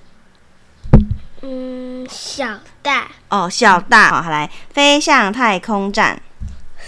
[1.41, 3.07] 嗯，小大。
[3.29, 4.21] 哦，小大。
[4.21, 6.21] 好，来，飞向太空站。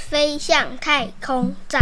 [0.10, 1.80] 飞向太空站。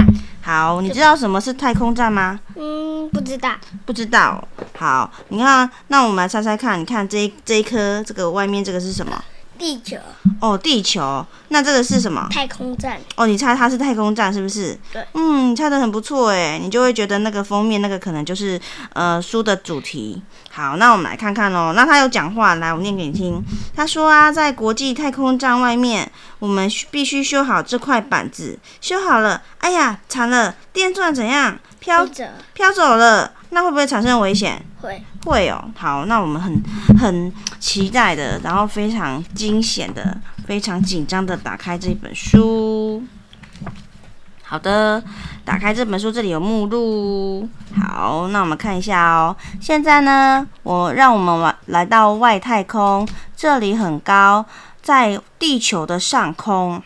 [0.49, 2.39] 好，你知道什么是太空站吗？
[2.55, 3.51] 嗯，不知道。
[3.85, 4.43] 不知道。
[4.75, 9.23] 好，你看，那我们来猜猜看，你看这一这一颗，这个外面这个是什么？
[9.59, 9.97] 地球。
[10.39, 11.23] 哦，地球。
[11.49, 12.27] 那这个是什么？
[12.31, 12.99] 太空站。
[13.15, 14.75] 哦，你猜它是太空站是不是？
[14.93, 15.05] 对。
[15.13, 18.59] 嗯，猜的很不错诶，你就会觉得那个封面那个可能就是
[18.93, 20.21] 呃书的主题。
[20.51, 21.73] 好，那我们来看看喽。
[21.73, 23.43] 那他有讲话，来，我念给你听。
[23.75, 28.57] 他说啊，在国际太空站外面，我们必须修好这块板子。
[28.79, 31.59] 修好了，哎呀，惨了，电钻怎样？
[31.79, 33.33] 飘着，飘走了。
[33.49, 34.63] 那会不会产生危险？
[34.81, 35.63] 会，会哦。
[35.75, 36.61] 好，那我们很
[36.99, 40.17] 很期待的，然后非常惊险的。
[40.47, 43.03] 非常紧张的打开这本书。
[44.41, 45.03] 好的，
[45.45, 47.47] 打开这本书，这里有目录。
[47.79, 49.35] 好，那我们看一下哦。
[49.61, 53.07] 现在呢，我让我们来到外太空，
[53.37, 54.43] 这里很高，
[54.81, 56.81] 在地球的上空。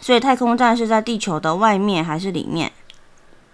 [0.00, 2.72] 所以太空站是在地球的外面还是里面？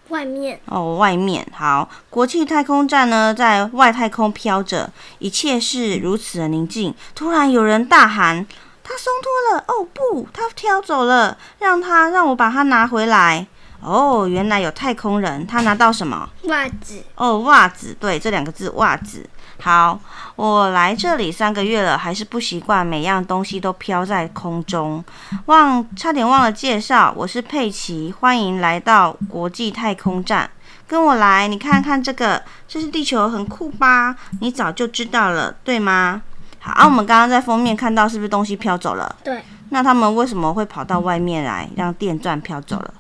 [0.09, 0.61] 外面。
[0.67, 1.47] 哦，外面。
[1.53, 6.95] 好，国际太空站呢，在外太空飘着，一切是如此的宁静。
[7.15, 8.47] 突然有人大喊。
[8.89, 13.45] 他松脱了哦，不，他飘走了，让他让我把它拿回来。
[13.87, 16.29] 哦，原来有太空人，他拿到什么？
[16.49, 17.05] 袜子。
[17.15, 19.25] 哦，袜子，对，这两个字，袜子。
[19.61, 19.97] 好，
[20.35, 25.03] 我来这里三个月了，还是不习惯每样东西都飘在空中。
[25.47, 30.51] 忘，差点忘了介绍，我是佩奇，欢迎来到国际太空站。
[30.89, 34.17] 跟我来，你看看这个，这是地球，很酷吧？
[34.41, 36.23] 你早就知道了，对吗？
[36.59, 39.15] 好，啊，我们刚刚在封面看到，是不是东西飘走了？
[39.23, 39.43] 对。
[39.71, 42.93] 那他们为什么会跑到外面来，让电钻飘走了？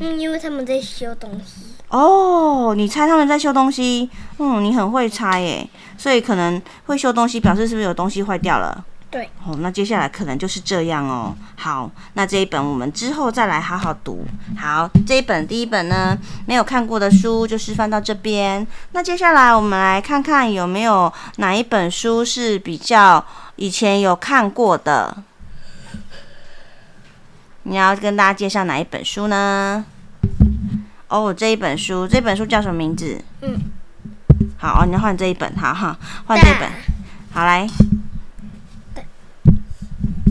[0.00, 1.74] 嗯，因为他们在修东西。
[1.88, 4.10] 哦，你猜他们在修东西？
[4.38, 5.68] 嗯，你很会猜耶。
[5.96, 8.84] 所以可能会修东西，表示是不是有东西坏掉了？
[9.10, 11.32] 对，哦，那接下来可能就是这样哦。
[11.54, 14.24] 好，那这一本我们之后再来好好读。
[14.58, 18.66] 好，这一本第一本呢，没有看过的书就是放到这边。
[18.90, 25.16] 那接下来我们来看看有没有哪一本书是比较以前有看过的。
[27.64, 29.84] 你要跟大家介绍哪一本书呢？
[31.08, 33.22] 哦，这一本书，这本书叫什么名字？
[33.40, 33.58] 嗯。
[34.58, 36.70] 好哦，你要换这一本，好哈，换这一本。
[37.32, 37.66] 好来。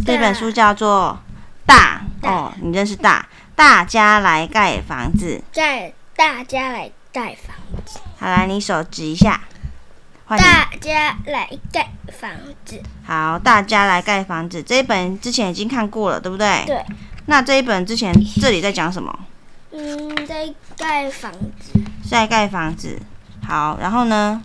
[0.05, 1.17] 这本书叫做
[1.65, 3.25] 大《大》哦，你认识大？
[3.55, 7.99] 大家来盖房子，在大家来盖房子。
[8.19, 9.41] 好，来你手指一下。
[10.27, 12.31] 大家来盖房
[12.65, 12.81] 子。
[13.05, 14.61] 好，大家来盖房子。
[14.63, 16.63] 这一本之前已经看过了，对不对？
[16.65, 16.83] 对。
[17.25, 19.19] 那这一本之前这里在讲什么？
[19.71, 21.79] 嗯，在盖房子。
[22.09, 22.99] 在盖房子。
[23.47, 24.41] 好，然后呢？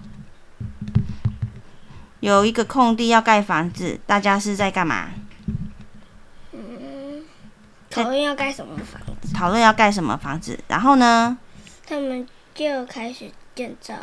[2.21, 5.11] 有一个空地要盖房子，大家是在干嘛？
[6.53, 7.25] 嗯
[7.91, 9.33] 讨论要盖什么房子？
[9.33, 10.59] 讨论要盖什么房子？
[10.67, 11.39] 然后呢？
[11.87, 13.95] 他们就开始建造。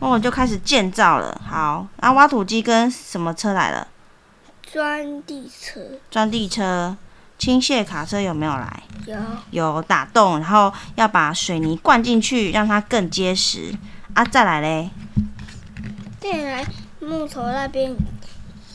[0.00, 1.40] 哦，就开始建造了。
[1.48, 3.86] 好，啊，挖土机跟什么车来了？
[4.62, 5.80] 钻地车。
[6.10, 6.96] 钻地车，
[7.40, 8.82] 倾卸卡车有没有来？
[9.06, 9.16] 有。
[9.50, 13.74] 有打洞，然后要把水泥灌进去，让它更结实。
[14.14, 14.90] 啊，再来嘞。
[16.20, 16.66] 再来
[17.00, 17.96] 木头那边。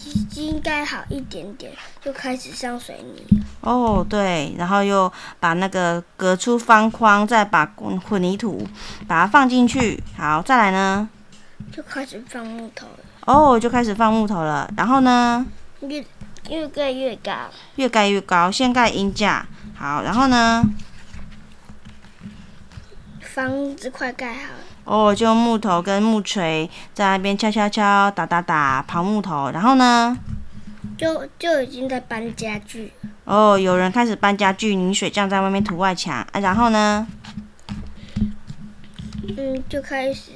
[0.08, 3.44] 已经盖好一点点，就开始上水泥。
[3.62, 7.66] 哦，对，然后又把那个隔出方框，再把
[8.08, 8.66] 混凝土
[9.08, 10.02] 把它放进去。
[10.16, 11.10] 好，再来呢？
[11.72, 13.00] 就开始放木头了。
[13.26, 14.72] 哦，就开始放木头了。
[14.78, 15.46] 然后呢？
[16.50, 17.32] 越越盖越高。
[17.76, 19.46] 越盖越高，先盖鹰架。
[19.76, 20.64] 好，然后呢？
[23.22, 24.60] 房子快盖好了。
[24.86, 30.18] 哦，就用木头跟木锤在那边敲敲敲、打打打刨木头，然后呢？
[30.98, 32.94] 就就已经在搬家具。
[33.26, 37.08] 哦，有人开始搬家具，泥水匠在外面涂外墙啊，然后呢？
[39.38, 40.32] 嗯，就开始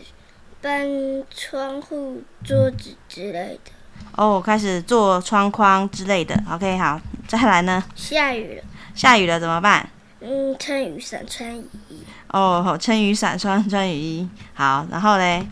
[0.60, 0.89] 搬
[1.34, 3.72] 窗户、桌子之类的。
[4.16, 6.42] 哦，开始做窗框之类的。
[6.52, 7.84] OK，好，再来呢？
[7.96, 8.64] 下雨了。
[8.94, 9.88] 下雨了怎么办？
[10.22, 12.04] 嗯，撑雨伞，穿雨衣。
[12.28, 14.30] 哦，撑雨伞，穿穿雨衣。
[14.54, 15.48] 好，然后嘞？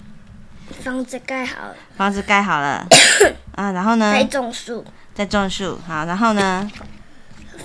[0.84, 1.76] 房子盖好了。
[1.96, 2.86] 房子盖好了。
[3.56, 4.12] 啊，然后呢？
[4.12, 4.84] 在种树。
[5.14, 5.80] 在种树。
[5.88, 6.70] 好，然后呢？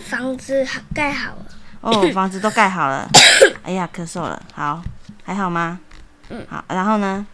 [0.07, 0.64] 房子
[0.95, 1.47] 盖好了。
[1.81, 3.09] 哦，房子都盖好了。
[3.64, 4.40] 哎呀，咳嗽了。
[4.55, 4.81] 好，
[5.25, 5.81] 还好吗？
[6.29, 6.47] 嗯。
[6.49, 7.27] 好，然后呢？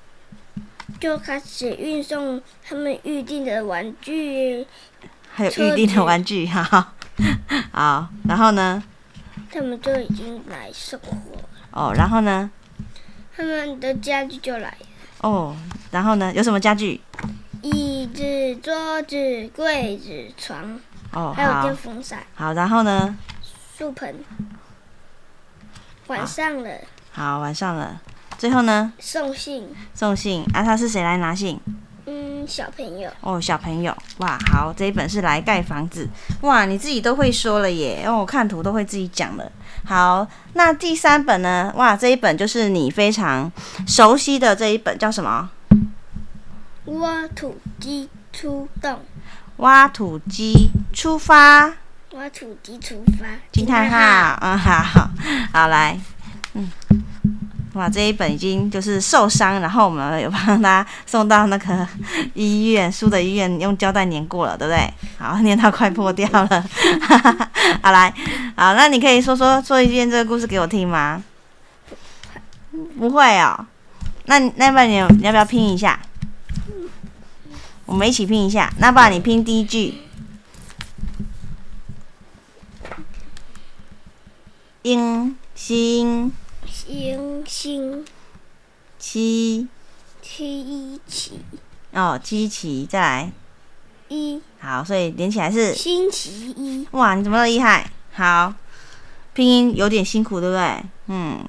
[1.00, 4.66] 就开始运送他们预定的玩具。
[5.32, 6.94] 还有预定的玩具，哈哈。
[7.72, 8.82] 好，然后呢？
[9.50, 11.16] 他们就已经来送货。
[11.70, 12.50] 哦，然后呢？
[13.36, 14.86] 他们的家具就来了。
[15.22, 15.56] 哦，
[15.90, 16.32] 然后呢？
[16.34, 17.00] 有什么家具？
[17.62, 19.16] 椅子、桌子、
[19.54, 20.80] 柜子、床。
[21.12, 22.22] 哦，还有电风扇。
[22.34, 23.16] 好，然后呢？
[23.76, 24.24] 树盆。
[26.08, 26.70] 晚上了。
[27.12, 28.00] 好，晚上了。
[28.38, 28.92] 最后呢？
[29.00, 29.68] 送信。
[29.92, 30.62] 送信啊！
[30.62, 31.60] 他是谁来拿信？
[32.06, 33.10] 嗯，小朋友。
[33.20, 33.94] 哦，小朋友。
[34.18, 36.08] 哇，好，这一本是来盖房子。
[36.42, 38.04] 哇，你自己都会说了耶！
[38.06, 39.50] 哦，我看图都会自己讲了。
[39.84, 40.24] 好，
[40.54, 41.72] 那第三本呢？
[41.76, 43.50] 哇，这一本就是你非常
[43.88, 45.50] 熟悉的这一本，叫什么？
[46.86, 49.00] 挖土机出动。
[49.56, 51.74] 挖土机出发。
[52.12, 53.26] 挖土机出发。
[53.50, 54.38] 惊叹号！
[54.40, 55.10] 嗯， 好好，
[55.52, 55.98] 好来，
[56.54, 56.70] 嗯。
[57.74, 61.86] 哇，这一本已经就是受伤，然后我们有帮他送到那个
[62.34, 64.92] 医院，输的医院，用胶带粘过了，对不对？
[65.18, 66.64] 好，粘到快破掉了。
[67.82, 68.12] 好来，
[68.56, 71.22] 好，那你可以说说说一遍这个故事给我听吗？
[72.98, 73.66] 不会哦。
[74.24, 76.00] 那那不然你你要不要拼一下？
[77.86, 78.72] 我们一起拼一下。
[78.78, 79.94] 那不然你拼第一句。
[84.82, 86.32] 英星。
[86.70, 88.04] 星星
[88.98, 89.68] 七
[90.20, 91.40] 七一七
[91.92, 93.32] 哦，七七再来
[94.08, 96.86] 一好，所以连起来是星期一。
[96.92, 97.90] 哇，你怎么那么厉害？
[98.12, 98.52] 好，
[99.34, 100.82] 拼音有点辛苦，对不对？
[101.06, 101.44] 嗯，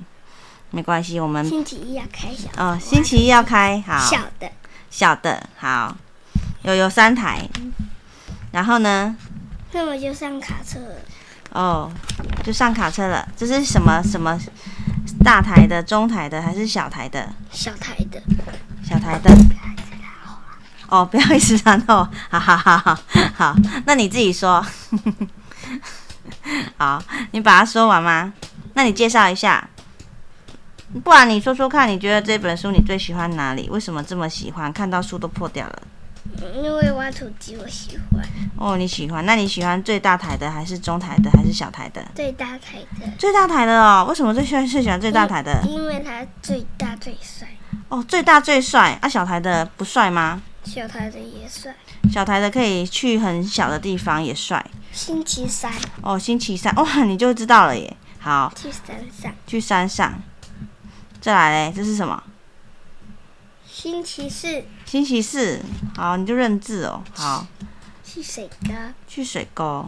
[0.72, 4.52] 没关系，我们星期一要开小哦，星期一要开好小的
[4.90, 5.96] 小的好，
[6.64, 7.48] 有有三台，
[8.52, 9.16] 然后呢？
[9.72, 10.96] 那么就上卡车了。
[11.52, 11.92] 哦，
[12.44, 13.28] 就上卡车了。
[13.36, 14.40] 这是什么什么？
[15.24, 17.34] 大台的、中台的还是小台的？
[17.52, 18.22] 小台的。
[18.84, 19.32] 小台的。
[20.88, 22.98] 哦，不要一直然后， 好好好好
[23.36, 23.56] 好，
[23.86, 24.66] 那你自己说。
[26.78, 27.02] 好，
[27.32, 28.34] 你把它说完吗？
[28.74, 29.70] 那你介绍一下。
[31.04, 33.70] 不然你说说看，你觉得这本书你最喜欢哪里？
[33.70, 34.74] 为什么这么喜欢？
[34.74, 35.82] 看到书都破掉了。
[36.56, 38.24] 因为挖土机我喜欢。
[38.58, 39.26] 哦，你喜欢？
[39.26, 42.06] 那你喜欢最大台的，还是中台的，还是小台的？
[42.16, 43.08] 最大台的。
[43.18, 45.62] 最大台的哦，为什么最喜欢最喜欢最大台的？
[45.66, 47.48] 因为它最大最帅。
[47.88, 49.10] 哦，最大最帅啊！
[49.10, 50.42] 小台的不帅吗？
[50.64, 51.74] 小台的也帅。
[52.12, 54.64] 小台的可以去很小的地方也帅。
[54.92, 55.72] 星期三。
[56.02, 57.98] 哦，星期三哇，你就知道了耶。
[58.20, 58.52] 好。
[58.56, 59.34] 去山上。
[59.48, 60.22] 去山上。
[61.22, 62.22] 再来嘞，这是什么？
[63.66, 65.62] 星期四，星期四，
[65.96, 67.04] 好，你就认字哦。
[67.14, 67.46] 好，
[68.04, 68.74] 去水沟，
[69.08, 69.88] 去水沟。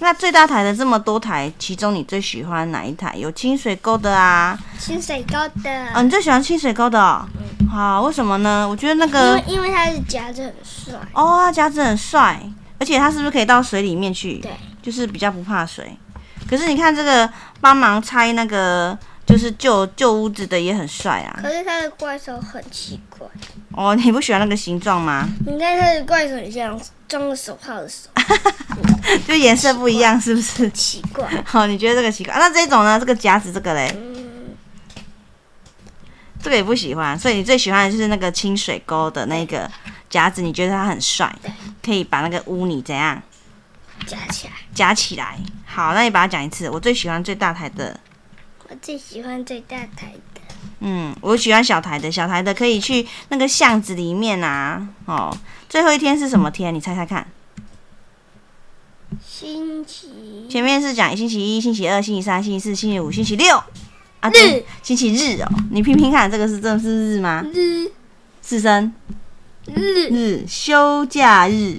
[0.00, 3.16] 那最大台的这么多台，其中你最喜欢哪一台？
[3.16, 4.58] 有清水沟的啊？
[4.78, 5.86] 清水沟的。
[5.94, 7.26] 哦，你最喜欢清水沟的哦。
[7.60, 7.66] 嗯。
[7.68, 8.68] 好，为什么呢？
[8.68, 11.00] 我觉得那个，因为因为它的夹子很帅。
[11.14, 12.46] 哦，它夹子很帅，
[12.78, 14.36] 而且它是不是可以到水里面去？
[14.40, 14.52] 对，
[14.82, 15.96] 就是比较不怕水。
[16.46, 18.98] 可是你看这个帮忙拆那个。
[19.26, 23.24] 就是旧旧屋子的也很帅啊，可是他的怪兽很奇怪。
[23.72, 25.28] 哦，你不喜欢那个形状吗？
[25.46, 28.08] 你看它的怪手很，像装了手套的手，
[29.26, 30.68] 就颜色不一样，是不是？
[30.70, 31.28] 奇怪。
[31.46, 32.34] 好、哦，你觉得这个奇怪？
[32.34, 32.98] 啊、那这种呢？
[32.98, 33.94] 这个夹子这个嘞？
[33.96, 34.54] 嗯，
[36.42, 37.18] 这个也不喜欢。
[37.18, 39.70] 所以你最喜欢的就是那个清水沟的那个
[40.08, 41.32] 夹子，你觉得它很帅？
[41.82, 43.22] 可以把那个污泥怎样？
[44.06, 44.52] 夹起来。
[44.74, 45.38] 夹起来。
[45.64, 46.68] 好，那你把它讲一次。
[46.68, 47.98] 我最喜欢最大台的。
[48.68, 50.29] 我最喜欢最大台的。
[50.80, 54.88] 嗯，我喜欢小台的，小台的可以去那个巷子里面啊。
[55.04, 55.36] 哦，
[55.68, 56.74] 最后一天是什么天？
[56.74, 57.26] 你猜猜看。
[59.24, 60.46] 星期。
[60.48, 63.62] 前面是讲星期一、星期二、星期三、星期四、星期五、星期六。
[64.20, 65.48] 啊，对，星期日哦。
[65.70, 67.44] 你拼拼看，这个是真的是日吗？
[67.52, 67.90] 日。
[68.40, 68.92] 四声。
[69.66, 70.08] 日。
[70.10, 71.78] 日，休假日。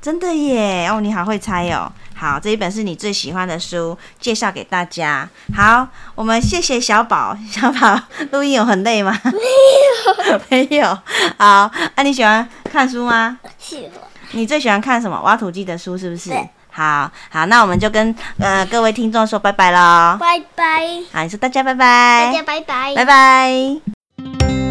[0.00, 0.88] 真的耶！
[0.88, 1.92] 哦，你好会猜哦。
[2.22, 5.28] 好，这一本是你最喜欢的书，介绍给大家。
[5.56, 7.36] 好，我们谢谢小宝。
[7.50, 8.00] 小宝
[8.30, 9.12] 录音有很累吗？
[9.24, 9.32] 没
[10.30, 10.86] 有， 没有。
[11.36, 13.40] 好，啊，你喜欢看书吗？
[13.58, 14.08] 喜欢。
[14.30, 15.20] 你最喜欢看什么？
[15.22, 16.30] 挖土机的书是不是？
[16.30, 16.48] 对。
[16.70, 20.16] 好好，那我们就跟呃各位听众说拜拜喽。
[20.20, 20.86] 拜拜。
[21.12, 22.26] 好，你说大家拜拜。
[22.26, 22.94] 大家拜拜。
[22.94, 24.61] 拜拜。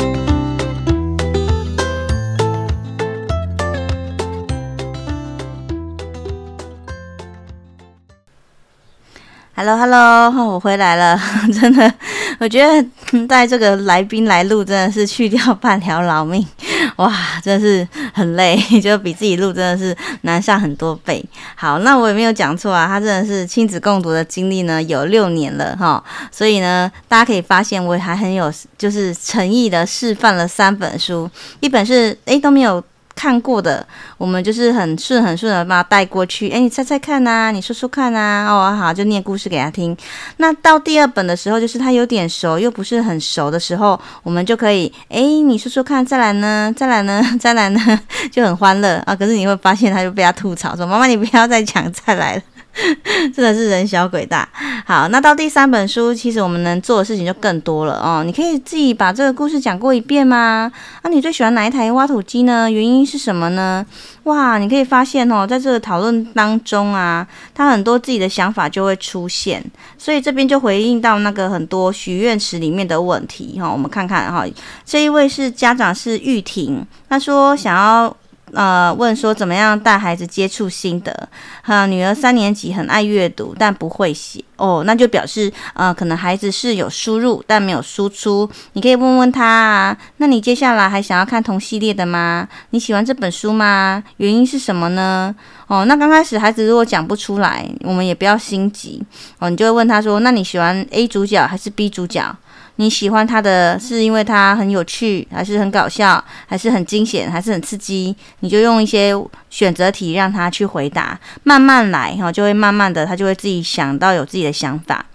[9.61, 11.21] Hello，Hello， 我回来了。
[11.53, 11.93] 真的，
[12.39, 16.43] 我觉得带这个来宾来录，真的是去掉半条老命。
[16.97, 21.23] 哇，真的是很累，就比自己录真的是难上很多倍。
[21.53, 26.03] 好，那我也没有讲错啊，他真的是亲子共读的经历呢，有六年了哈。
[26.31, 32.83] 所以呢，大家可以发现，我还很有就是诚意的示范了三本书，一本是诶都没有。
[33.15, 33.85] 看过的，
[34.17, 36.49] 我们就是很顺很顺的把它带过去。
[36.49, 39.95] 哎，你猜猜看呐、你说说看呐、哦，好，就念故事给他听。
[40.37, 47.99] 那到第二本的时候，就是他有点熟又不是很熟的时候，我们就可以，哎，你说说看，再来呢，再来呢， 再来呢，
[48.31, 49.15] 就很欢乐啊。
[49.15, 52.41] 可是你会发现，他就被他吐槽说：“妈妈，你不要再讲再来了。”
[53.33, 54.47] 真的是人小鬼大。
[54.85, 58.23] 好，那到第三本书，其实我们能做的事情就更多了哦。
[58.25, 60.71] 你可以自己把这个故事讲过一遍吗？
[61.01, 62.71] 啊，你最喜欢哪一台挖土机呢？
[62.71, 63.85] 原因是什么呢？
[64.23, 69.63] 哇，你可以发现哦，在这个讨论当中啊，他很多自己的想法就会出现。
[69.97, 73.69] 所以这边就回应到那个很多许愿池里面的问题哈。
[73.69, 74.45] 我们看看哈，
[74.85, 78.15] 这一位是家长是玉婷，他说想要。
[78.53, 81.29] 呃，问说怎么样带孩子接触心得？
[81.63, 88.49] 哈，女儿三年级很爱阅读，但不会写哦，那就表示呃，可能孩子是有输入但没有输出。
[88.73, 92.47] 你可以问问他啊，那你接下来还想要看同系列的吗？
[92.71, 94.03] 你喜欢这本书吗？
[94.17, 95.33] 原因是什么呢？
[95.71, 99.01] 哦，那刚开始孩子如果讲不出来，我们也不要心急
[99.39, 102.35] 哦，你就会问他说，那你喜欢 A 主角还是 B 主角？
[102.75, 108.13] 你喜欢他的是因为他很有趣，还是很搞笑，还是很惊险，还是很刺激？
[108.41, 109.13] 你就用一些
[109.49, 115.05] 选择题让他去回答，慢慢来哈，就会慢慢的他就会自己想到有自己的想法。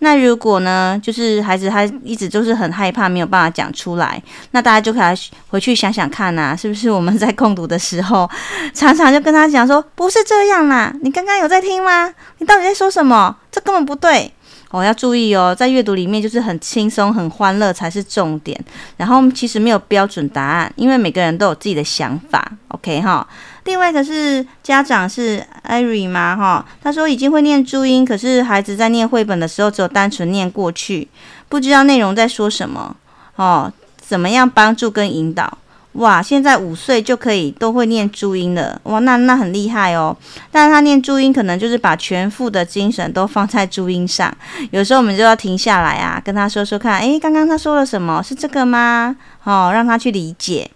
[0.00, 5.16] 那如果呢，就是孩子他一直就是很害怕，没有办法讲出来，那大家就可以
[5.48, 8.28] 回去想想看呐，是不是我们在共读的时候，
[8.74, 12.12] 常常就跟他讲说，不是这样啦，你刚刚有在听吗？
[12.38, 13.36] 你到底在说什么？
[13.50, 14.32] 这根本不对。
[14.70, 18.58] 哦，要注意哦，在阅读里面就是很轻松、很欢乐才是重点。
[18.96, 22.52] 然后其实没有标准答案，因为每个人都有自己的想法。
[22.68, 23.26] OK 哈。
[23.64, 26.36] 另外一个是家长是艾瑞吗？
[26.36, 31.08] 哈，他说已经会念注音，可是孩子在念绘本的时候只有单纯念过去，
[31.48, 32.96] 不知道内容在说什么。
[33.36, 35.58] 哦，怎么样帮助跟引导？
[35.96, 40.14] 哇，现在五岁就可以都会念注音了，哇，那那很厉害哦。
[40.50, 44.34] 但是他念注音可能就是把全副的精神都放在注音上，
[44.72, 48.22] 有时候我们就要停下来啊，跟他说说看，诶，刚刚他说了什么？
[48.22, 49.16] 是这个吗？
[49.44, 50.70] 哦，让他去理解。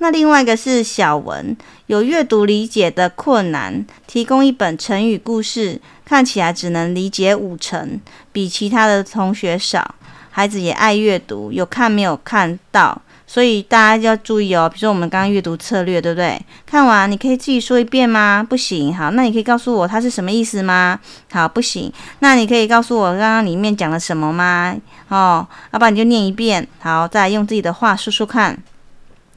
[0.00, 1.56] 那另外一个是小文，
[1.86, 8.00] 有阅读理解的困难，提供一本成语故事，看起来只能理解五成，
[8.30, 9.94] 比其他的同学少。
[10.30, 13.02] 孩子也爱阅读，有看没有看到。
[13.28, 16.40] 所以大家要注意哦，比如说我们刚刚阅读策略，对不对？
[16.64, 18.44] 看完你可以自己说一遍吗？
[18.48, 20.98] 不行，好，那你可以告诉我它是什么意思吗？
[21.30, 24.74] 好，不行，那你可以告诉我刚刚里面讲了什么吗？
[25.08, 28.58] 哦，要不然你就念一遍，好，再来用自己的话说说看。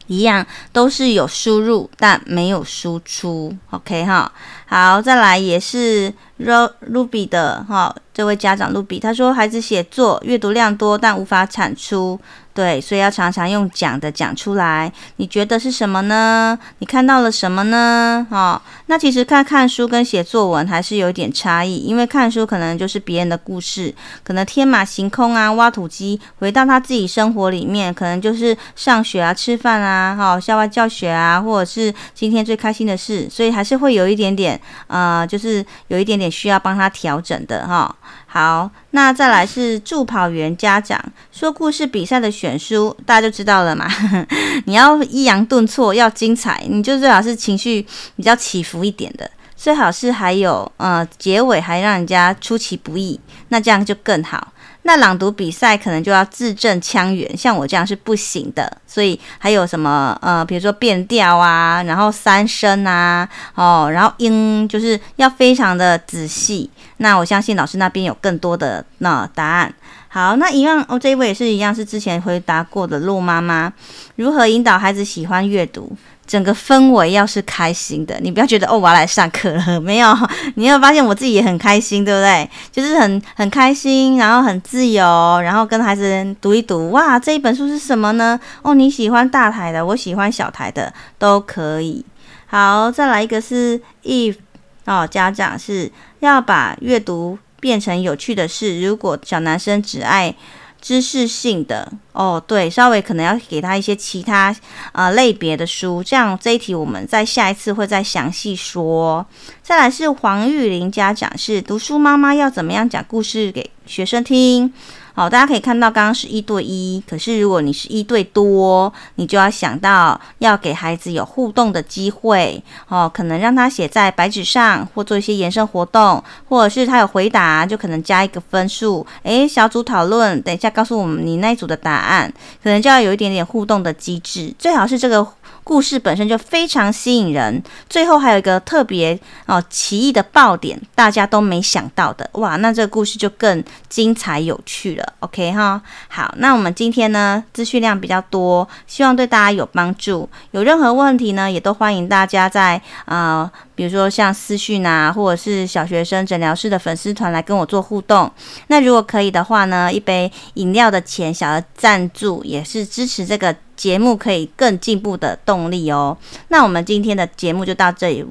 [0.08, 4.30] 一样都是有输入但没有输出，OK 哈。
[4.66, 12.20] 好，再来也是 Ruby 的哈，这位家长 Ruby 他说孩子写作阅读量多但无法产出。
[12.54, 14.92] 对，所以要常常用讲的讲出来。
[15.16, 16.60] 你觉得是什么呢？
[16.80, 18.28] 你看到了什么呢？
[18.30, 37.96] 哦，那其实看看书跟写作文还是有一点差异，因为看书可能就是别人的故事，可能天马行空啊，挖土机回到他自己生活里面，可能就是上学啊、吃饭啊、哈、校外教学啊，或者是今天最开心的事，所以还是会有一点点，呃，就是有一点点需要帮他调整的哈。
[38.34, 40.98] 好，那再来是助跑员家长
[41.34, 43.86] 说故事比赛的选书，大家就知道了嘛。
[44.64, 53.20] 你要抑扬顿挫，要精彩，你就最好是情绪比较起伏一点的，最好是还有呃结尾还让人家出其不意，
[53.50, 54.54] 那这样就更好。
[54.84, 58.78] 那朗读比赛可能就要字正腔圆，像我这样是不行的。
[58.88, 66.70] 所以还有什么呃，比如说变调啊，然后三声啊，哦，然后音就是要非常的仔细。
[66.98, 69.74] 那我相信老师那边有更多的那答案。
[70.08, 73.72] 好，那一样哦，这一位也是一样，是之前回答过的陆妈妈，
[74.18, 75.96] 如何引导孩子喜欢阅读？
[76.32, 80.18] 整个氛围要是开心的，你不要觉得哦，我要来上课了，没有，
[80.56, 82.50] 你有发现我自己也很开心，对不对？
[82.72, 85.04] 就是很很开心，然后很自由，
[85.42, 88.40] 然后跟孩子读一读，哇，这一本书是什么呢？
[88.62, 92.06] 哦，你喜欢大台的，我喜欢小台的，都可以。
[92.46, 94.38] 好，再来一个是 if
[94.86, 98.82] 哦，家长是要把阅读变成有趣的事。
[98.82, 100.34] 如果小男生只爱
[100.82, 104.54] 知识性的哦，对，稍微可能要给他一些其他
[104.92, 109.26] 呃类别的书，这样这一题我们在下一次会再详细说。
[109.62, 114.74] 再来是黄玉玲家长，是读书妈妈要怎么样讲故事给学生听？
[115.14, 129.06] 好，大家可以看到，刚刚是一对一，可是如果你是一对多，你就要想到要给孩子有互动的机会哦，可能让他写在白纸上，或做一些延伸活动，或者是他有回答，就可能加一个分数。
[129.24, 132.32] 诶，小组讨论，等一下告诉我们你那一组的答案，
[132.64, 135.28] 可能就要有一点点互动的机制，最好是这个。
[135.64, 145.14] 故事本身就非常吸引人，最后还有一个特别哦奇异的爆点，大家都没想到的哇，那这个故事就更精彩有趣了。
[145.20, 150.28] OK 哈，好，那我们今天呢资讯量比较多，希望对大家有帮助。
[150.52, 158.30] 有任何问题呢，也都欢迎大家在呃，比如说像私讯啊，或者是小学生诊疗室的粉丝团来跟我做互动。
[158.68, 163.56] 那如果可以的话呢，一杯饮料的钱小额赞助也是支持这个。
[163.82, 166.16] 节目可以更进步的动力哦。
[166.50, 168.24] 那我们今天的节目就到这里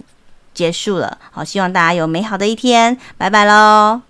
[0.54, 1.18] 结束了。
[1.32, 4.00] 好，希望大家有美好的一天，拜拜喽。